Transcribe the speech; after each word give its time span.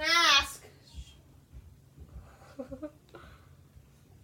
Ask. 0.00 0.64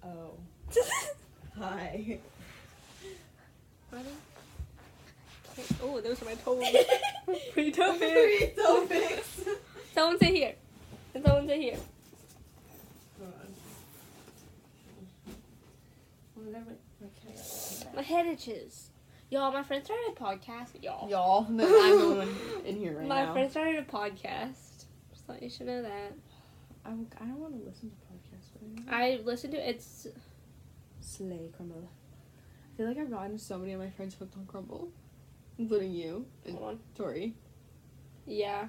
Oh. 0.06 0.32
Hi. 1.58 2.18
Oh, 5.82 5.98
those 6.02 6.20
are 6.20 6.26
my 6.26 6.34
toes. 6.34 6.62
Three 7.54 7.70
pics. 7.70 7.76
toe 7.78 8.86
pics. 8.88 9.40
Someone 9.94 10.18
sit 10.18 10.34
here. 10.34 10.54
And 11.14 11.24
someone 11.24 11.48
sit 11.48 11.58
here. 11.58 11.78
My 17.94 18.02
head 18.02 18.26
itches. 18.26 18.90
Y'all, 19.30 19.52
my 19.52 19.62
friend 19.62 19.84
started 19.84 20.04
a 20.10 20.20
podcast. 20.20 20.82
Y'all. 20.82 21.08
Y'all, 21.08 21.46
I'm 21.48 21.56
the 21.56 21.64
one 21.64 22.28
in 22.66 22.76
here 22.76 22.98
right 22.98 23.06
my 23.08 23.24
now. 23.24 23.32
friend 23.32 23.50
started 23.50 23.76
a 23.76 23.82
podcast. 23.84 24.63
Thought 25.34 25.42
you 25.42 25.50
should 25.50 25.66
know 25.66 25.82
that. 25.82 26.12
I'm, 26.86 27.08
I 27.20 27.24
don't 27.24 27.40
want 27.40 27.60
to 27.60 27.68
listen 27.68 27.90
to 27.90 27.96
podcasts 27.96 28.54
right 28.62 28.86
now. 28.86 28.96
I 28.96 29.20
listen 29.24 29.50
to 29.50 29.68
it's 29.68 30.06
Slay 31.00 31.50
Crumbl. 31.58 31.86
I 31.86 32.76
feel 32.76 32.86
like 32.86 32.98
I've 32.98 33.10
gotten 33.10 33.36
so 33.36 33.58
many 33.58 33.72
of 33.72 33.80
my 33.80 33.90
friends 33.90 34.14
hooked 34.14 34.36
on 34.36 34.46
Crumbl, 34.46 34.90
including 35.58 35.92
you 35.92 36.26
and 36.44 36.56
hold 36.56 36.70
on. 36.70 36.78
Tori. 36.94 37.34
Yeah. 38.26 38.66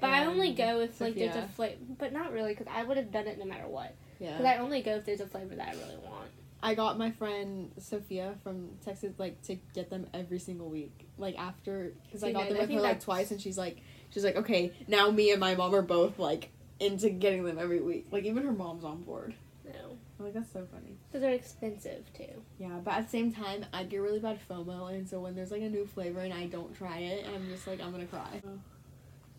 But 0.00 0.10
I 0.10 0.24
only 0.24 0.52
go 0.52 0.80
if 0.80 1.00
like 1.00 1.14
there's 1.14 1.36
a 1.36 1.46
flavor, 1.54 1.76
but 1.96 2.12
not 2.12 2.32
really 2.32 2.54
because 2.54 2.72
I 2.74 2.82
would 2.82 2.96
have 2.96 3.12
done 3.12 3.28
it 3.28 3.38
no 3.38 3.44
matter 3.44 3.68
what. 3.68 3.94
Yeah. 4.18 4.32
Because 4.32 4.46
I 4.46 4.56
only 4.56 4.82
go 4.82 4.96
if 4.96 5.04
there's 5.04 5.20
a 5.20 5.28
flavor 5.28 5.54
that 5.54 5.68
I 5.68 5.72
really 5.72 5.98
want. 5.98 6.28
I 6.62 6.74
got 6.74 6.98
my 6.98 7.12
friend 7.12 7.70
Sophia 7.78 8.34
from 8.42 8.70
Texas 8.84 9.12
like 9.18 9.40
to 9.42 9.56
get 9.74 9.90
them 9.90 10.08
every 10.12 10.40
single 10.40 10.68
week. 10.70 11.06
Like 11.18 11.38
after 11.38 11.92
because 12.04 12.24
I 12.24 12.32
got 12.32 12.48
them 12.48 12.58
with 12.58 12.70
her 12.70 12.80
like 12.80 13.00
twice, 13.00 13.30
and 13.30 13.40
she's 13.40 13.56
like 13.56 13.78
she's 14.10 14.24
like 14.24 14.36
okay 14.36 14.72
now 14.88 15.10
me 15.10 15.30
and 15.30 15.40
my 15.40 15.54
mom 15.54 15.74
are 15.74 15.82
both 15.82 16.18
like 16.18 16.50
into 16.80 17.10
getting 17.10 17.44
them 17.44 17.58
every 17.58 17.80
week. 17.80 18.06
Like 18.10 18.24
even 18.24 18.42
her 18.44 18.52
mom's 18.52 18.84
on 18.84 19.02
board. 19.02 19.34
No, 19.66 19.98
I'm 20.18 20.24
like 20.24 20.34
that's 20.34 20.50
so 20.52 20.66
funny. 20.72 20.96
because 21.08 21.20
they're 21.20 21.34
expensive 21.34 22.04
too. 22.16 22.42
Yeah, 22.58 22.78
but 22.82 22.94
at 22.94 23.04
the 23.04 23.10
same 23.10 23.32
time 23.32 23.66
I 23.72 23.84
get 23.84 23.98
really 23.98 24.18
bad 24.18 24.38
FOMO, 24.48 24.88
and 24.92 25.08
so 25.08 25.20
when 25.20 25.34
there's 25.34 25.50
like 25.50 25.62
a 25.62 25.68
new 25.68 25.86
flavor 25.86 26.20
and 26.20 26.32
I 26.32 26.46
don't 26.46 26.74
try 26.76 26.98
it, 26.98 27.26
I'm 27.34 27.48
just 27.48 27.66
like 27.66 27.80
I'm 27.82 27.92
gonna 27.92 28.06
cry. 28.06 28.40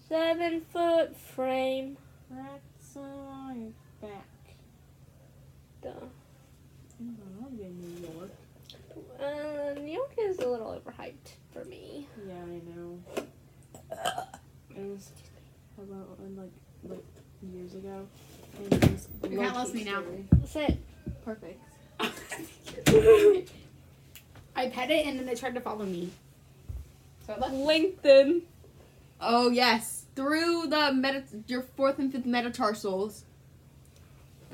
Seven 0.07 0.61
foot 0.71 1.15
frame. 1.17 1.97
That's 2.29 2.95
on 2.95 3.73
back. 4.01 4.55
Duh. 5.81 5.89
I'll 7.41 7.49
be 7.49 7.63
in 7.63 7.79
New 7.79 8.07
York. 8.13 8.29
Uh, 9.19 9.79
New 9.79 9.91
York 9.91 10.13
is 10.17 10.37
a 10.39 10.47
little 10.47 10.79
overhyped 10.79 11.33
for 11.51 11.65
me. 11.65 12.07
Yeah, 12.27 12.33
I 12.35 12.61
know. 12.75 12.99
It 14.81 14.89
was 14.89 15.09
about 15.77 16.17
like 16.37 16.49
like 16.89 17.03
years 17.53 17.75
ago. 17.75 18.07
And 18.57 18.73
it 18.73 18.91
was 18.91 19.07
You 19.29 19.37
can't 19.39 19.55
low-key 19.55 19.73
me 19.73 19.83
now. 19.83 20.01
scary. 20.01 20.25
Sit. 20.45 20.77
Perfect. 21.23 21.61
I 24.55 24.67
pet 24.67 24.91
it 24.91 25.05
and 25.05 25.17
then 25.19 25.25
they 25.25 25.35
tried 25.35 25.53
to 25.55 25.61
follow 25.61 25.85
me. 25.85 26.09
So 27.25 27.33
I 27.33 27.37
left. 27.39 27.53
LinkedIn. 27.53 28.41
Oh 29.21 29.49
yes, 29.51 30.05
through 30.15 30.67
the 30.67 30.91
meta 30.93 31.23
your 31.47 31.61
fourth 31.61 31.99
and 31.99 32.11
fifth 32.11 32.25
metatarsals. 32.25 33.23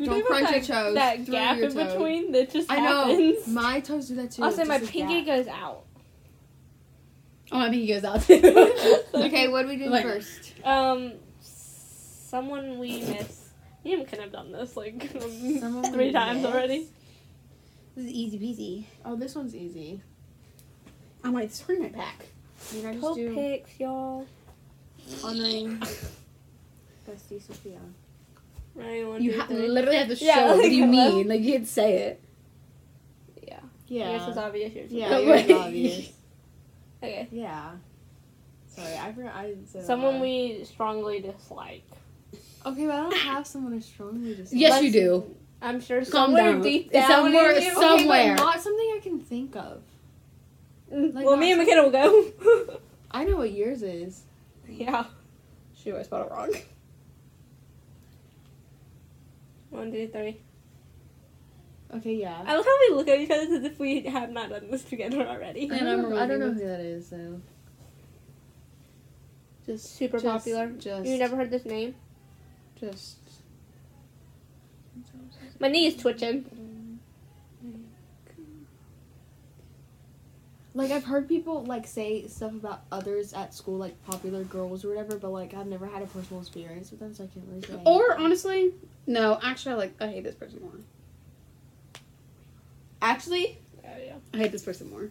Don't 0.02 0.23
crunch 0.25 0.52
your 0.52 0.59
toes. 0.62 0.94
That 0.94 1.25
through 1.25 1.34
gap 1.34 1.58
your 1.58 1.67
in 1.69 1.73
toe. 1.73 1.86
between 1.94 2.31
that 2.34 2.52
just 2.52 2.69
I 2.72 2.80
know. 2.81 3.06
happens. 3.08 3.47
My 3.47 3.80
toes 3.80 4.09
do 4.09 4.16
that 4.16 4.31
too. 4.31 4.44
also, 4.44 4.59
It's 4.62 4.67
my 4.69 4.78
just 4.78 4.89
a 4.89 4.94
pinky 4.94 5.23
gap. 5.23 5.38
goes 5.38 5.47
out. 5.47 5.84
Oh, 7.52 7.59
I 7.59 7.70
think 7.70 7.81
he 7.84 7.88
goes 7.88 8.03
out 8.03 8.22
too. 8.22 8.36
Okay, 9.14 9.48
what 9.48 9.64
do 9.64 9.67
we 9.70 9.78
do 9.78 9.86
Like- 9.90 10.03
first? 10.03 10.53
Um, 10.64 11.14
someone 11.42 12.78
we 12.80 13.00
miss. 13.02 13.50
You 13.84 14.03
can 14.03 14.20
have 14.20 14.31
done 14.31 14.52
this 14.52 14.76
like 14.76 15.09
Someone 15.59 15.92
three 15.94 16.12
times 16.12 16.42
miss? 16.44 16.52
already. 16.52 16.88
This 17.95 18.06
is 18.06 18.12
easy 18.12 18.38
peasy. 18.40 18.86
Oh, 19.06 19.16
this 19.16 19.34
one's 19.34 19.56
easy. 19.56 20.02
I 21.24 21.31
might 21.31 21.53
scream 21.53 21.81
my 21.84 21.90
pack. 21.90 22.28
You 22.75 22.84
know, 22.84 22.91
just 22.91 23.03
Toe 23.03 23.16
do 23.16 23.34
pics, 23.35 23.79
y'all. 23.79 24.25
honoring 25.24 25.78
bestie 27.08 27.41
Sophia. 27.41 27.79
Ready, 28.75 29.03
one, 29.06 29.24
You 29.24 29.31
two, 29.34 29.40
ha- 29.40 29.47
three. 29.47 29.68
literally 29.68 29.97
have 29.97 30.08
to 30.09 30.16
show. 30.16 30.25
Yeah, 30.25 30.53
what 30.53 30.62
do 30.64 30.69
you 30.75 30.81
like, 30.85 30.91
mean? 30.91 31.28
Like 31.28 31.41
you 31.41 31.53
could 31.53 31.68
say 31.68 31.97
it. 32.00 32.22
Yeah. 33.47 33.59
Yeah. 33.88 34.12
Yours 34.18 34.28
is 34.29 34.38
obvious. 34.38 34.74
Yours 34.74 34.91
Yeah, 34.91 35.09
No 35.09 35.19
yours 35.19 35.52
obvious. 35.52 36.12
Okay. 37.03 37.28
Yeah. 37.31 37.72
Sorry, 38.68 38.96
I 38.97 39.12
forgot. 39.13 39.35
I 39.35 39.56
said 39.66 39.85
Someone 39.85 40.19
we 40.19 40.63
strongly 40.63 41.19
dislike. 41.22 41.84
Okay, 42.66 42.85
but 42.85 42.94
I 42.96 43.02
don't 43.02 43.18
have 43.30 43.46
someone 43.47 43.74
I 43.74 43.80
strongly 43.80 44.35
dislike. 44.35 44.59
Yes, 44.62 44.81
you 44.84 44.90
Let's- 44.91 44.94
do. 45.25 45.35
I'm 45.59 45.81
sure 45.81 46.02
Calm 46.02 46.12
somewhere 46.12 46.52
down. 46.53 46.62
deep 46.62 46.91
down 46.91 47.09
somewhere- 47.09 47.52
in 47.52 47.58
Okay, 47.58 47.72
somewhere. 47.74 48.35
but 48.35 48.44
not 48.44 48.62
something 48.62 48.94
I 48.96 49.00
can 49.02 49.19
think 49.19 49.56
of. 49.56 49.81
Mm, 50.94 51.13
like, 51.16 51.25
well, 51.25 51.35
me 51.35 51.52
and 51.52 51.59
McKenna 51.59 51.84
will 51.84 51.90
go. 51.91 52.80
I 53.12 53.24
know 53.25 53.38
what 53.38 53.52
yours 53.52 53.81
is. 53.81 54.24
yeah. 54.69 55.06
Shoot, 55.75 55.96
I 55.96 56.03
spelled 56.03 56.28
it 56.28 56.31
wrong. 56.31 56.53
One, 59.69 59.91
two, 59.91 60.08
three. 60.08 60.40
Okay, 61.96 62.16
yeah. 62.16 62.44
I 62.46 62.56
love 62.56 62.66
how 62.66 62.78
we 62.90 62.96
look 62.96 63.08
at 63.08 63.20
each 63.20 63.30
other 63.31 63.44
as 63.56 63.64
if 63.64 63.80
we 63.80 64.02
have 64.02 64.30
not 64.30 64.50
done 64.50 64.70
this 64.70 64.84
together 64.84 65.25
already. 65.25 65.70
I 65.72 65.75
And 65.75 65.86
don't, 65.86 66.06
I'm 66.06 66.09
know, 66.09 66.18
I 66.22 66.28
don't 66.28 66.40
know 66.40 66.52
who 66.52 66.59
that 66.68 66.80
is 66.81 67.09
though. 67.09 67.40
Just 69.66 69.96
Super 69.96 70.18
just- 70.20 70.26
popular. 70.26 70.68
Just 70.72 71.06
You 71.09 71.18
never 71.18 71.36
heard 71.36 71.50
this 71.52 71.66
name? 71.66 71.96
just. 72.80 73.18
My 75.59 75.68
knee 75.70 75.88
is 75.88 75.96
twitching. 75.96 77.00
Like 80.74 80.92
I've 80.92 81.06
heard 81.06 81.28
people 81.28 81.64
like 81.64 81.88
say 81.88 82.28
stuff 82.28 82.52
about 82.53 82.81
others 82.92 83.34
at 83.34 83.56
school, 83.56 83.78
like 83.80 84.00
popular 84.06 84.44
girls 84.44 84.86
or 84.86 84.90
whatever, 84.90 85.18
but 85.18 85.30
like 85.31 85.56
I've 85.56 85.66
never 85.66 85.88
had 85.88 86.03
a 86.03 86.06
personal 86.06 86.40
experience 86.42 86.92
with 86.92 87.00
them, 87.00 87.16
so 87.16 87.24
I 87.24 87.28
can't 87.28 87.46
really 87.50 87.62
say. 87.66 87.81
Or 87.84 88.16
honestly, 88.16 88.74
no. 89.08 89.40
Actually, 89.42 89.72
I 89.74 89.76
like. 89.78 89.94
I 90.02 90.08
hate 90.09 90.24
this 90.24 90.36
person 90.36 90.62
more. 90.62 90.72
Actually, 93.02 93.59
Oh, 93.84 93.90
yeah. 94.06 94.16
I 94.34 94.38
hate 94.38 94.52
this 94.52 94.63
person 94.63 94.90
more. 94.90 95.09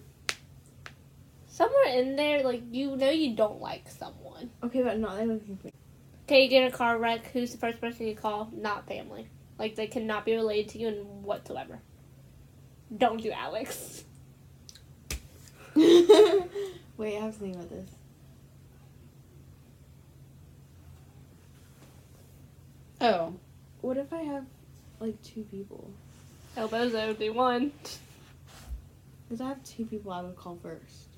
Somewhere 1.48 1.86
in 1.98 2.16
there, 2.16 2.42
like 2.42 2.62
you 2.70 2.96
know, 2.96 3.10
you 3.10 3.34
don't 3.34 3.60
like 3.60 3.88
someone. 3.88 4.50
okay, 4.62 4.82
but 4.82 4.98
not 4.98 5.16
that 5.16 5.26
looking 5.26 5.56
for. 5.56 5.70
Okay, 6.24 6.42
you 6.42 6.48
get 6.50 6.62
in 6.62 6.68
a 6.68 6.76
car 6.76 6.98
wreck. 6.98 7.30
Who's 7.32 7.52
the 7.52 7.58
first 7.58 7.80
person 7.80 8.06
you 8.06 8.14
call? 8.14 8.50
Not 8.52 8.86
family. 8.86 9.28
Like 9.58 9.74
they 9.76 9.86
cannot 9.86 10.24
be 10.26 10.34
related 10.34 10.68
to 10.72 10.78
you 10.78 10.88
in 10.88 10.94
whatsoever. 11.22 11.80
Don't 12.94 13.22
do 13.22 13.30
Alex. 13.30 14.04
Wait, 15.74 16.46
I 17.00 17.20
have 17.20 17.32
to 17.34 17.38
think 17.40 17.54
about 17.54 17.70
this. 17.70 17.88
Oh, 23.00 23.34
What 23.80 23.96
if 23.96 24.12
I 24.12 24.22
have 24.22 24.44
like 25.00 25.20
two 25.22 25.42
people? 25.44 25.90
El 26.56 26.68
Bozo, 26.68 27.18
do 27.18 27.32
one. 27.32 27.72
Because 29.28 29.40
I 29.40 29.48
have 29.48 29.62
two 29.64 29.84
people 29.84 30.12
I 30.12 30.22
would 30.22 30.36
call 30.36 30.58
first. 30.62 31.08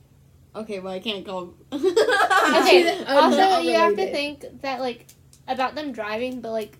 Okay, 0.56 0.80
well 0.80 0.92
I 0.92 0.98
can't 0.98 1.24
call. 1.26 1.54
Okay. 1.72 3.04
Also, 3.06 3.58
you 3.60 3.72
have 3.74 3.94
to 3.96 4.10
think 4.10 4.44
that 4.62 4.80
like 4.80 5.06
about 5.46 5.74
them 5.74 5.92
driving, 5.92 6.40
but 6.40 6.50
like 6.52 6.76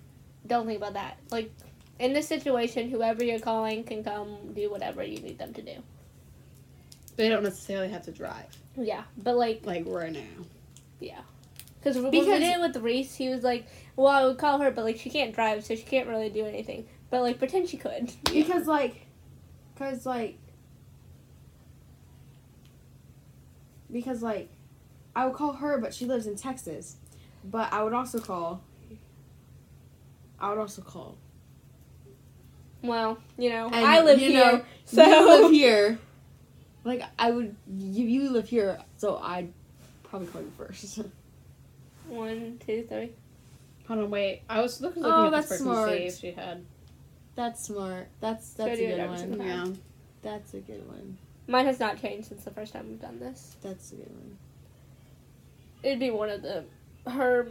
don't 0.47 0.65
think 0.65 0.77
about 0.77 0.93
that. 0.93 1.17
Like 1.31 1.51
in 1.99 2.13
this 2.13 2.27
situation, 2.27 2.89
whoever 2.89 3.23
you're 3.23 3.39
calling 3.39 3.83
can 3.83 4.03
come 4.03 4.53
do 4.53 4.71
whatever 4.71 5.03
you 5.03 5.19
need 5.19 5.37
them 5.37 5.53
to 5.53 5.61
do. 5.61 5.73
they 7.17 7.29
don't 7.29 7.43
necessarily 7.43 7.89
have 7.89 8.03
to 8.05 8.11
drive. 8.11 8.45
Yeah, 8.75 9.03
but 9.17 9.37
like 9.37 9.61
Like 9.65 9.83
right 9.87 10.11
now. 10.11 10.19
Yeah. 10.99 11.19
Because 11.79 11.95
when 11.95 12.05
we 12.05 12.19
Because- 12.21 12.39
did 12.39 12.43
it 12.43 12.59
with 12.59 12.77
Reese, 12.77 13.15
he 13.15 13.29
was 13.29 13.43
like, 13.43 13.67
"Well, 13.95 14.07
I 14.07 14.25
would 14.25 14.37
call 14.37 14.57
her, 14.59 14.71
but 14.71 14.83
like 14.83 14.97
she 14.97 15.09
can't 15.09 15.33
drive, 15.35 15.63
so 15.63 15.75
she 15.75 15.83
can't 15.83 16.07
really 16.07 16.29
do 16.29 16.45
anything. 16.45 16.87
But 17.09 17.21
like 17.21 17.37
pretend 17.39 17.69
she 17.69 17.77
could." 17.77 18.11
Because 18.31 18.67
like, 18.67 19.07
because 19.73 20.05
like, 20.05 20.37
because 23.91 24.21
like, 24.21 24.49
I 25.15 25.25
would 25.25 25.35
call 25.35 25.53
her, 25.53 25.77
but 25.77 25.93
she 25.93 26.05
lives 26.05 26.27
in 26.27 26.35
Texas. 26.35 26.97
But 27.43 27.71
I 27.73 27.83
would 27.83 27.93
also 27.93 28.19
call. 28.19 28.61
I 30.39 30.49
would 30.49 30.59
also 30.59 30.81
call. 30.81 31.17
Well, 32.81 33.17
you 33.37 33.49
know, 33.49 33.65
And, 33.65 33.75
I 33.75 34.01
live 34.01 34.19
you 34.21 34.29
here, 34.29 34.39
know, 34.53 34.63
so 34.85 35.03
You 35.05 35.27
live 35.41 35.51
here. 35.51 35.99
Like 36.85 37.03
I 37.17 37.31
would, 37.31 37.55
you, 37.77 38.05
you 38.05 38.29
live 38.29 38.47
here, 38.47 38.79
so 38.95 39.17
I'd 39.17 39.51
probably 40.03 40.27
call 40.29 40.41
you 40.41 40.51
first. 40.57 40.99
one, 42.07 42.59
two, 42.65 42.85
three. 42.87 43.11
Hold 43.87 43.99
on, 43.99 44.09
wait. 44.09 44.43
I 44.49 44.61
was 44.61 44.79
looking, 44.81 45.03
Oh, 45.03 45.25
at 45.25 45.31
that's 45.31 45.49
this 45.49 45.59
person's 45.59 45.75
smart. 45.75 45.89
save 45.89 46.13
she 46.13 46.31
had. 46.31 46.63
That's 47.35 47.63
smart. 47.63 48.07
That's 48.19 48.53
that's 48.53 48.77
do 48.77 48.85
a 48.85 48.97
good 48.97 49.09
one. 49.09 49.47
Yeah. 49.47 49.65
That's 50.21 50.53
a 50.53 50.59
good 50.59 50.85
one. 50.87 51.17
Mine 51.47 51.65
has 51.65 51.79
not 51.79 52.01
changed 52.01 52.27
since 52.27 52.43
the 52.43 52.51
first 52.51 52.73
time 52.73 52.89
we've 52.89 53.01
done 53.01 53.19
this. 53.19 53.55
That's 53.61 53.91
a 53.91 53.95
good 53.95 54.09
one. 54.11 54.37
It'd 55.81 55.99
be 55.99 56.11
one 56.11 56.29
of 56.29 56.41
the 56.41 56.65
her 57.09 57.47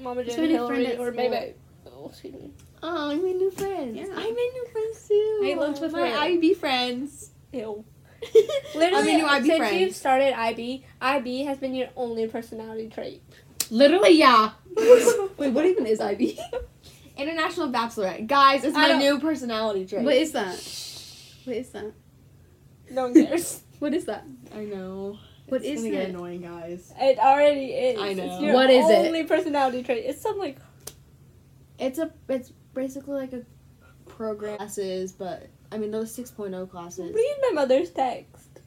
Mama 0.00 0.22
It's 0.22 0.34
Jen, 0.34 0.44
my 0.44 0.48
new 0.48 0.54
Hillary, 0.54 0.84
friend 0.86 1.00
or 1.00 1.12
maybe. 1.12 1.54
Oh, 1.86 2.08
excuse 2.08 2.34
me. 2.34 2.50
Oh, 2.82 3.10
I 3.10 3.14
made 3.14 3.36
new 3.36 3.50
friends. 3.50 3.96
Yeah. 3.96 4.06
I 4.14 4.24
made 4.24 4.50
new 4.54 4.66
friends 4.72 5.08
too. 5.08 5.40
I 5.44 5.54
lived 5.54 5.80
with 5.80 5.92
my. 5.92 6.12
IB 6.12 6.54
friends. 6.54 7.30
Ew. 7.52 7.84
I 8.22 8.48
Literally, 8.74 9.04
made 9.04 9.16
new 9.18 9.26
IB 9.26 9.46
since 9.46 9.58
friends. 9.58 9.80
you've 9.80 9.94
started 9.94 10.38
IB, 10.38 10.84
IB 11.00 11.44
has 11.44 11.58
been 11.58 11.74
your 11.74 11.88
only 11.96 12.26
personality 12.26 12.88
trait. 12.88 13.22
Literally, 13.70 14.18
yeah. 14.18 14.52
Wait, 15.36 15.52
what 15.52 15.66
even 15.66 15.86
is 15.86 16.00
IB? 16.00 16.38
International 17.16 17.68
Baccalaureate. 17.68 18.26
Guys, 18.26 18.64
it's 18.64 18.76
I 18.76 18.82
my 18.82 18.88
don't- 18.88 18.98
new 18.98 19.18
personality 19.20 19.86
trait. 19.86 20.04
What 20.04 20.14
is 20.14 20.32
that? 20.32 20.54
What 21.44 21.56
is 21.56 21.70
that? 21.70 21.92
No 22.90 23.02
one 23.04 23.14
cares. 23.14 23.60
What 23.78 23.92
is 23.92 24.06
that? 24.06 24.24
I 24.54 24.64
know. 24.64 25.18
What 25.48 25.60
it's 25.62 25.80
is 25.80 25.82
gonna 25.82 25.90
get 25.90 26.08
it? 26.08 26.14
annoying, 26.14 26.40
guys. 26.40 26.92
it 26.98 27.18
already 27.18 27.66
is. 27.66 28.00
I 28.00 28.14
know. 28.14 28.24
It's 28.24 28.40
your 28.42 28.54
What 28.54 28.70
is 28.70 28.88
it? 28.88 29.06
only 29.06 29.24
personality 29.24 29.82
trait. 29.82 30.04
It's 30.06 30.20
something 30.22 30.40
like 30.40 30.58
It's 31.78 31.98
a 31.98 32.10
it's 32.28 32.52
basically 32.72 33.14
like 33.20 33.32
a 33.34 33.42
program 34.08 34.56
classes, 34.56 35.12
but 35.12 35.48
I 35.70 35.76
mean 35.76 35.90
those 35.90 36.16
6.0 36.16 36.70
classes. 36.70 37.12
read 37.14 37.36
my 37.42 37.50
mother's 37.52 37.90
text. 37.90 38.60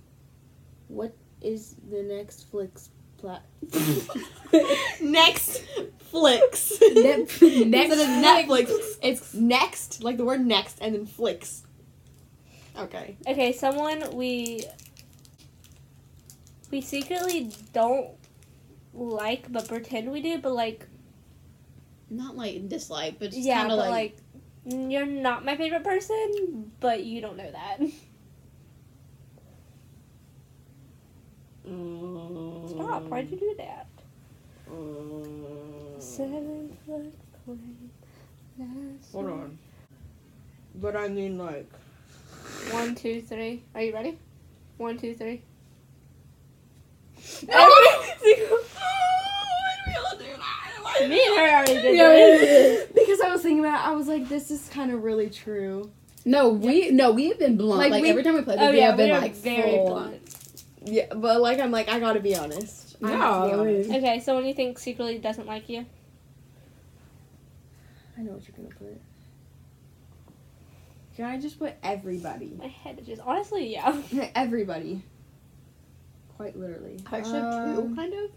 What 0.90 1.16
is 1.42 1.75
the 1.90 2.04
next 2.04 2.50
flicks 2.52 2.90
plat? 3.18 3.44
next 5.02 5.63
flicks. 6.11 6.73
Next- 6.81 7.41
Instead 7.41 7.91
of 7.91 8.07
Netflix, 8.23 8.97
it's 9.01 9.33
next, 9.33 10.03
like 10.03 10.17
the 10.17 10.25
word 10.25 10.45
next, 10.45 10.79
and 10.81 10.95
then 10.95 11.06
flicks. 11.06 11.63
Okay. 12.77 13.17
Okay, 13.27 13.51
someone 13.53 14.15
we 14.15 14.63
we 16.71 16.81
secretly 16.81 17.51
don't 17.73 18.09
like 18.94 19.51
but 19.51 19.67
pretend 19.67 20.11
we 20.11 20.21
do, 20.21 20.38
but 20.39 20.53
like 20.53 20.88
Not 22.09 22.35
like 22.38 22.67
dislike, 22.69 23.19
but 23.19 23.31
just 23.31 23.39
yeah, 23.47 23.59
kind 23.61 23.71
of 23.71 23.77
like, 23.79 23.89
like, 23.89 24.17
you're 24.91 25.06
not 25.06 25.45
my 25.45 25.56
favorite 25.57 25.83
person, 25.83 26.71
but 26.79 27.03
you 27.03 27.21
don't 27.21 27.38
know 27.38 27.51
that. 27.51 27.79
Mm. 31.67 32.69
Stop! 32.69 33.03
Why'd 33.09 33.29
you 33.31 33.38
do 33.38 33.56
that? 33.57 33.88
Mm. 34.71 35.79
Seven 36.00 36.75
foot 36.86 37.13
plane. 37.46 37.90
last 38.57 39.12
Hold 39.12 39.25
one. 39.25 39.34
on. 39.34 39.57
But 40.75 40.96
I 40.96 41.07
mean, 41.10 41.38
like. 41.38 41.69
One, 42.72 42.96
two, 42.96 43.22
three. 43.22 43.63
Are 43.75 43.81
you 43.81 43.94
ready? 43.94 44.18
One, 44.78 44.98
two, 44.98 45.13
three. 45.16 45.42
Me 51.07 51.24
and 51.25 51.38
her 51.38 51.56
already 51.56 51.81
did 51.81 51.96
Yeah, 51.96 52.10
we 52.10 52.86
because 52.94 53.22
I 53.22 53.30
was 53.31 53.42
thinking 53.42 53.60
about 53.62 53.86
it, 53.86 53.88
I 53.88 53.95
was 53.95 54.07
like, 54.07 54.28
this 54.28 54.52
is 54.52 54.68
kind 54.69 54.92
of 54.92 55.04
really 55.04 55.30
true. 55.30 55.90
no, 56.25 56.50
we 56.50 56.90
no, 56.92 57.12
we 57.12 57.30
have 57.30 57.40
been 57.40 57.56
blunt. 57.57 57.80
Like, 57.80 57.92
Like, 57.92 58.04
we- 58.04 58.10
every 58.10 58.24
time 58.24 58.34
we 58.36 58.42
play, 58.42 58.56
Oh 58.60 58.72
we 58.72 58.78
yeah, 58.80 58.88
have 58.88 58.98
been 58.98 59.10
we 59.10 59.16
are 59.16 59.22
like 59.22 59.36
very 59.36 59.78
full. 59.78 59.88
blunt. 59.88 60.36
Yeah, 60.84 61.13
but 61.13 61.40
like, 61.42 61.60
I'm 61.60 61.72
like, 61.72 61.88
I 61.88 62.00
gotta 62.00 62.19
be 62.19 62.36
honest. 62.36 62.88
I 63.01 63.07
have 63.12 63.12
to 63.12 63.16
be 63.16 63.18
Yeah, 63.18 63.56
I 63.56 63.60
honest. 63.60 63.90
mean- 63.90 63.98
Okay, 64.04 64.19
someone 64.19 64.46
you 64.46 64.54
think 64.54 64.78
secretly 64.80 65.18
doesn't 65.19 65.48
like 65.48 65.69
you? 65.69 65.86
I 68.18 68.22
know 68.22 68.31
what 68.34 68.42
you're 68.48 68.56
gonna 68.57 68.75
put. 68.75 69.00
Can 71.16 71.25
I 71.25 71.40
just 71.40 71.60
put 71.60 71.74
everybody? 71.84 72.54
My 72.57 72.68
head 72.68 73.00
is 73.00 73.07
just 73.07 73.22
honestly, 73.22 73.72
yeah. 73.74 74.01
everybody. 74.36 75.04
Quite 76.38 76.57
literally. 76.57 76.98
Actually, 77.12 77.40
two 77.42 77.81
Um, 77.81 77.96
kind 77.96 78.13
of. 78.13 78.31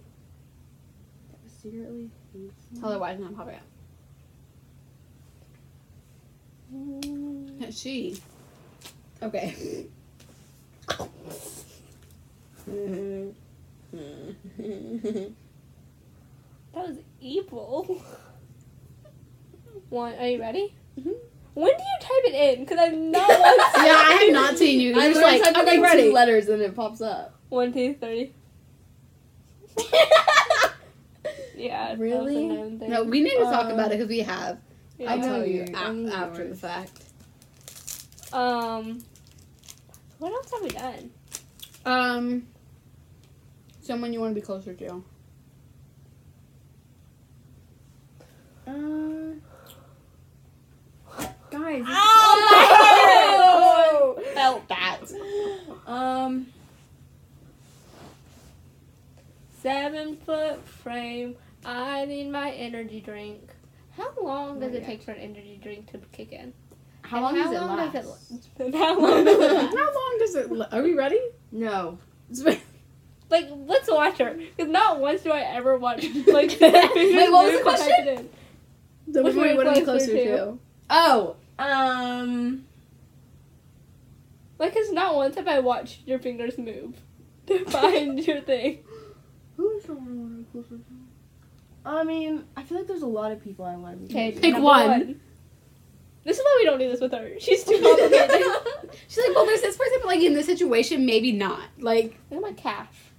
Secretly 1.62 2.11
hates 2.32 2.55
me. 2.73 2.81
Otherwise, 2.82 3.20
not 3.20 3.35
probably. 3.37 3.55
She. 7.70 8.17
Okay. 9.23 9.87
That 16.75 16.88
was 16.88 16.96
evil. 17.20 18.02
One, 19.90 20.14
are 20.14 20.26
you 20.26 20.40
ready? 20.40 20.75
Mhm. 20.99 21.12
When 21.54 21.66
do 21.76 21.82
you 21.82 21.99
type 22.00 22.25
it 22.25 22.34
in? 22.58 22.64
Because 22.64 22.78
I'm 22.81 23.10
not 23.10 23.28
once. 23.28 23.40
Yeah, 23.76 23.93
I 24.08 24.19
have 24.25 24.32
not 24.32 24.56
seen 24.56 24.81
you. 24.81 24.93
I'm 24.94 24.96
You're 24.96 25.12
just 25.12 25.20
just 25.20 25.43
like, 25.44 25.54
like, 25.54 25.69
okay, 25.69 25.78
ready. 25.81 26.02
two 26.04 26.12
letters 26.14 26.49
and 26.49 26.62
it 26.62 26.75
pops 26.75 27.02
up. 27.02 27.38
One, 27.50 27.75
two, 27.75 27.93
three. 28.00 28.32
Yeah. 31.55 31.88
that 31.88 31.90
was 31.90 31.98
Really? 32.00 32.48
No, 32.88 33.05
we 33.05 33.20
need 33.20 33.37
to 33.37 33.44
talk 33.44 33.66
Um, 33.66 33.72
about 33.72 33.88
it 33.93 33.98
because 33.98 34.08
we 34.08 34.20
have. 34.20 34.58
Yeah. 34.98 35.12
I'll 35.12 35.20
tell 35.20 35.46
you 35.46 35.64
you- 35.69 35.75
I 35.76 35.90
a- 35.90 35.93
know 35.93 36.12
after 36.12 36.48
the 36.48 36.55
fact. 36.56 37.02
Um. 38.32 39.05
What 40.19 40.32
else 40.32 40.50
have 40.52 40.62
we 40.62 40.70
done? 40.70 41.10
Um, 41.84 42.46
someone 43.82 44.12
you 44.12 44.20
want 44.20 44.34
to 44.34 44.40
be 44.40 44.44
closer 44.44 44.75
to. 44.75 45.02
Uh, 48.67 49.34
guys. 51.50 51.84
this- 51.84 51.88
Oh! 51.90 54.23
Felt 54.34 54.69
that. 54.69 55.00
Um. 55.87 56.46
Seven 59.61 60.17
foot 60.17 60.64
frame. 60.67 61.37
I 61.64 62.05
need 62.06 62.31
my 62.31 62.50
energy 62.50 63.00
drink. 63.00 63.50
How 63.96 64.08
long 64.20 64.58
does 64.58 64.70
Not 64.73 64.79
it 64.79 64.81
yet. 64.81 64.87
take 64.87 65.02
for 65.02 65.12
an 65.12 65.20
energy 65.20 65.61
drink 65.62 65.93
to 65.93 65.99
kick 66.11 66.32
in? 66.32 66.52
How 67.02 67.19
And 67.19 67.25
long 67.26 67.34
does 67.34 67.52
it 67.52 67.61
long 67.61 67.76
last? 67.76 67.93
does 67.93 68.06
it 68.58 68.75
How 68.79 68.99
long 68.99 69.25
does 69.25 69.38
it? 69.38 69.50
How 69.79 69.94
long 69.94 70.17
does 70.19 70.34
it? 70.34 70.50
Are 70.73 70.82
we 70.82 70.94
ready? 70.94 71.20
No. 71.52 71.99
Like, 73.32 73.49
let's 73.67 73.90
watch 73.90 74.19
her. 74.19 74.34
Because 74.34 74.70
not 74.70 75.00
once 75.00 75.23
do 75.23 75.31
I 75.31 75.40
ever 75.40 75.79
watch, 75.79 76.05
like, 76.26 76.50
Wait, 76.61 77.31
what 77.32 77.46
was 77.46 77.58
the 77.58 77.64
move 77.64 77.67
and 77.67 77.76
type 77.76 77.76
question? 77.76 78.08
it 78.08 78.19
in. 78.19 79.14
So 79.14 79.23
Which 79.23 79.34
which 79.34 79.37
one 79.37 79.56
one 79.56 79.64
want 79.67 79.75
to 79.75 79.81
be 79.81 79.84
closer 79.87 80.06
closer 80.06 80.25
to? 80.25 80.37
to? 80.37 80.58
Oh. 80.90 81.37
Um. 81.58 82.67
Like, 84.58 84.75
because 84.75 84.93
not 84.93 85.14
once 85.17 85.37
have 85.37 85.49
I 85.49 85.61
watched 85.61 86.06
your 86.06 86.19
fingers 86.19 86.58
move 86.58 86.94
to 87.46 87.64
find 87.64 88.19
your 88.25 88.43
thing. 88.43 88.81
Who's 89.56 89.82
the 89.84 89.94
one 89.94 90.06
I 90.06 90.12
want 90.12 90.31
to 90.32 90.37
be 90.44 90.52
closer 90.52 90.82
to? 90.84 90.84
I 91.84 92.05
mean, 92.05 92.44
I 92.55 92.62
feel 92.62 92.79
like 92.79 92.87
there's 92.87 93.02
a 93.02 93.06
lot 93.06 93.32
of 93.32 93.43
people 93.43 93.64
I 93.64 93.76
want 93.76 94.08
to 94.08 94.14
be. 94.14 94.14
Okay, 94.14 94.31
closer 94.32 94.43
Pick 94.43 94.52
number 94.52 94.67
one. 94.67 95.20
This 96.24 96.36
is 96.39 96.44
why 96.44 96.56
we 96.60 96.65
don't 96.67 96.79
do 96.79 96.89
this 96.89 97.01
with 97.01 97.12
her. 97.12 97.31
She's 97.41 97.65
too 97.65 97.81
complicated. 97.81 98.46
She's 99.08 99.27
like, 99.27 99.34
well, 99.34 99.46
there's 99.46 99.62
this 99.62 99.77
person, 99.77 99.98
but 100.03 100.06
like 100.06 100.20
in 100.20 100.34
this 100.34 100.46
situation, 100.46 101.05
maybe 101.06 101.32
not. 101.32 101.62
Like, 101.79 102.19
Look 102.31 102.44
at 102.44 102.51
my 102.51 102.53
calf. 102.53 103.11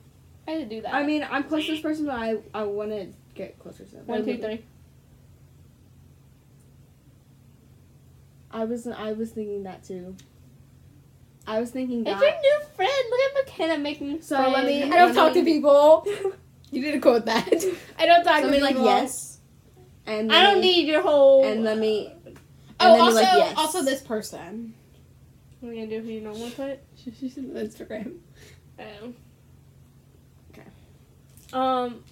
I 0.47 0.51
had 0.51 0.69
to 0.69 0.75
do 0.75 0.81
that. 0.81 0.93
I 0.93 1.03
mean, 1.03 1.25
I'm 1.29 1.43
close 1.45 1.65
to 1.65 1.71
this 1.71 1.81
person, 1.81 2.05
but 2.05 2.15
I 2.15 2.37
I 2.53 2.63
want 2.63 2.89
to 2.91 3.07
get 3.35 3.57
closer 3.59 3.85
to 3.85 3.91
them. 3.95 4.05
one, 4.07 4.25
two, 4.25 4.37
three. 4.37 4.63
I 8.51 8.65
was 8.65 8.85
I 8.87 9.13
was 9.13 9.31
thinking 9.31 9.63
that 9.63 9.83
too. 9.83 10.15
I 11.47 11.59
was 11.59 11.71
thinking 11.71 12.03
that. 12.05 12.13
It's 12.13 12.21
your 12.21 12.31
new 12.31 12.65
friend. 12.75 12.91
Look 13.09 13.19
at 13.19 13.45
McKenna 13.45 13.77
making 13.79 14.21
So 14.21 14.37
friends. 14.37 14.53
let 14.53 14.65
me- 14.65 14.83
I 14.83 14.89
don't 14.95 15.13
talk 15.13 15.33
me- 15.33 15.41
to 15.41 15.45
people. 15.45 16.07
You 16.71 16.81
need 16.81 16.93
to 16.93 16.99
quote 16.99 17.25
that. 17.27 17.47
I 17.99 18.07
don't 18.07 18.23
talk 18.23 18.37
So 18.37 18.45
to 18.45 18.47
let 18.47 18.51
me 18.51 18.59
like 18.61 18.71
people. 18.71 18.85
yes. 18.85 19.37
And 20.07 20.33
I 20.33 20.41
don't 20.41 20.55
me- 20.59 20.61
need 20.81 20.87
your 20.87 21.03
whole. 21.03 21.45
And 21.45 21.63
let 21.63 21.77
me. 21.77 22.11
And 22.25 22.39
Oh, 22.79 22.87
then 22.87 22.95
be 22.95 23.01
also, 23.01 23.15
like, 23.17 23.27
yes. 23.27 23.53
also 23.57 23.83
this 23.83 24.01
person. 24.01 24.73
What 25.59 25.69
are 25.69 25.73
you 25.75 25.85
gonna 25.85 25.91
do 26.01 26.03
if 26.03 26.11
you 26.11 26.21
don't 26.21 26.35
want 26.39 26.51
to 26.55 26.57
put? 26.57 26.79
She's 27.19 27.37
on 27.37 27.43
Instagram. 27.51 28.17
Oh. 28.79 29.13
Okay. 31.53 31.57
Um. 31.57 32.03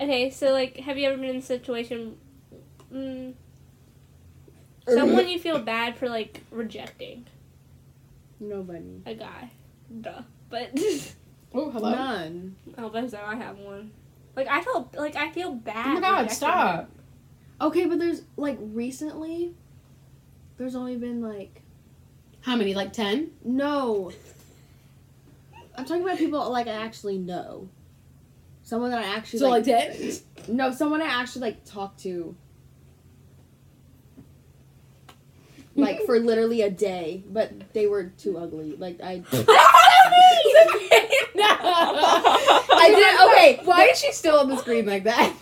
Okay, 0.00 0.30
so 0.30 0.52
like, 0.52 0.76
have 0.78 0.96
you 0.96 1.08
ever 1.08 1.16
been 1.16 1.30
in 1.30 1.36
a 1.36 1.42
situation, 1.42 2.16
mm, 2.92 3.34
someone 4.86 5.28
you 5.28 5.40
feel 5.40 5.58
bad 5.58 5.96
for 5.98 6.08
like 6.08 6.40
rejecting 6.52 7.26
Nobody. 8.38 9.02
a 9.06 9.14
guy? 9.14 9.50
Duh. 10.00 10.22
But 10.48 10.70
Oh, 11.54 11.70
hello. 11.70 11.90
None. 11.90 12.56
oh, 12.76 12.90
but 12.90 13.10
so 13.10 13.18
I 13.24 13.34
have 13.36 13.58
one. 13.58 13.90
Like 14.36 14.46
I 14.46 14.62
felt 14.62 14.94
like 14.96 15.16
I 15.16 15.30
feel 15.30 15.52
bad. 15.52 15.86
Oh 15.86 15.94
my 15.94 16.00
god, 16.00 16.30
stop. 16.30 16.80
him. 16.80 16.88
Okay, 17.60 17.86
but 17.86 17.98
there's 17.98 18.22
like 18.36 18.58
recently. 18.60 19.52
There's 20.58 20.76
only 20.76 20.96
been 20.96 21.20
like 21.20 21.62
How 22.42 22.54
many? 22.54 22.74
Like 22.74 22.92
10? 22.92 23.30
no. 23.44 24.12
I'm 25.76 25.84
talking 25.84 26.02
about 26.02 26.18
people 26.18 26.50
like 26.50 26.66
I 26.66 26.72
actually 26.72 27.18
know. 27.18 27.68
Someone 28.68 28.90
that 28.90 29.02
I 29.02 29.16
actually 29.16 29.38
So, 29.38 29.48
like, 29.48 29.66
like 29.66 29.92
10? 29.96 30.12
no, 30.54 30.70
someone 30.72 31.00
I 31.00 31.06
actually 31.06 31.40
like 31.40 31.64
talk 31.64 31.96
to. 32.00 32.36
Like 35.74 36.02
for 36.02 36.18
literally 36.18 36.60
a 36.60 36.70
day, 36.70 37.24
but 37.30 37.72
they 37.72 37.86
were 37.86 38.12
too 38.18 38.36
ugly. 38.36 38.76
Like 38.76 39.00
I, 39.00 39.22
I 39.32 39.42
did. 42.94 43.20
Okay, 43.30 43.64
why 43.64 43.84
is 43.84 43.98
she 43.98 44.12
still 44.12 44.38
on 44.38 44.50
the 44.50 44.58
screen 44.58 44.84
like 44.84 45.04
that? 45.04 45.32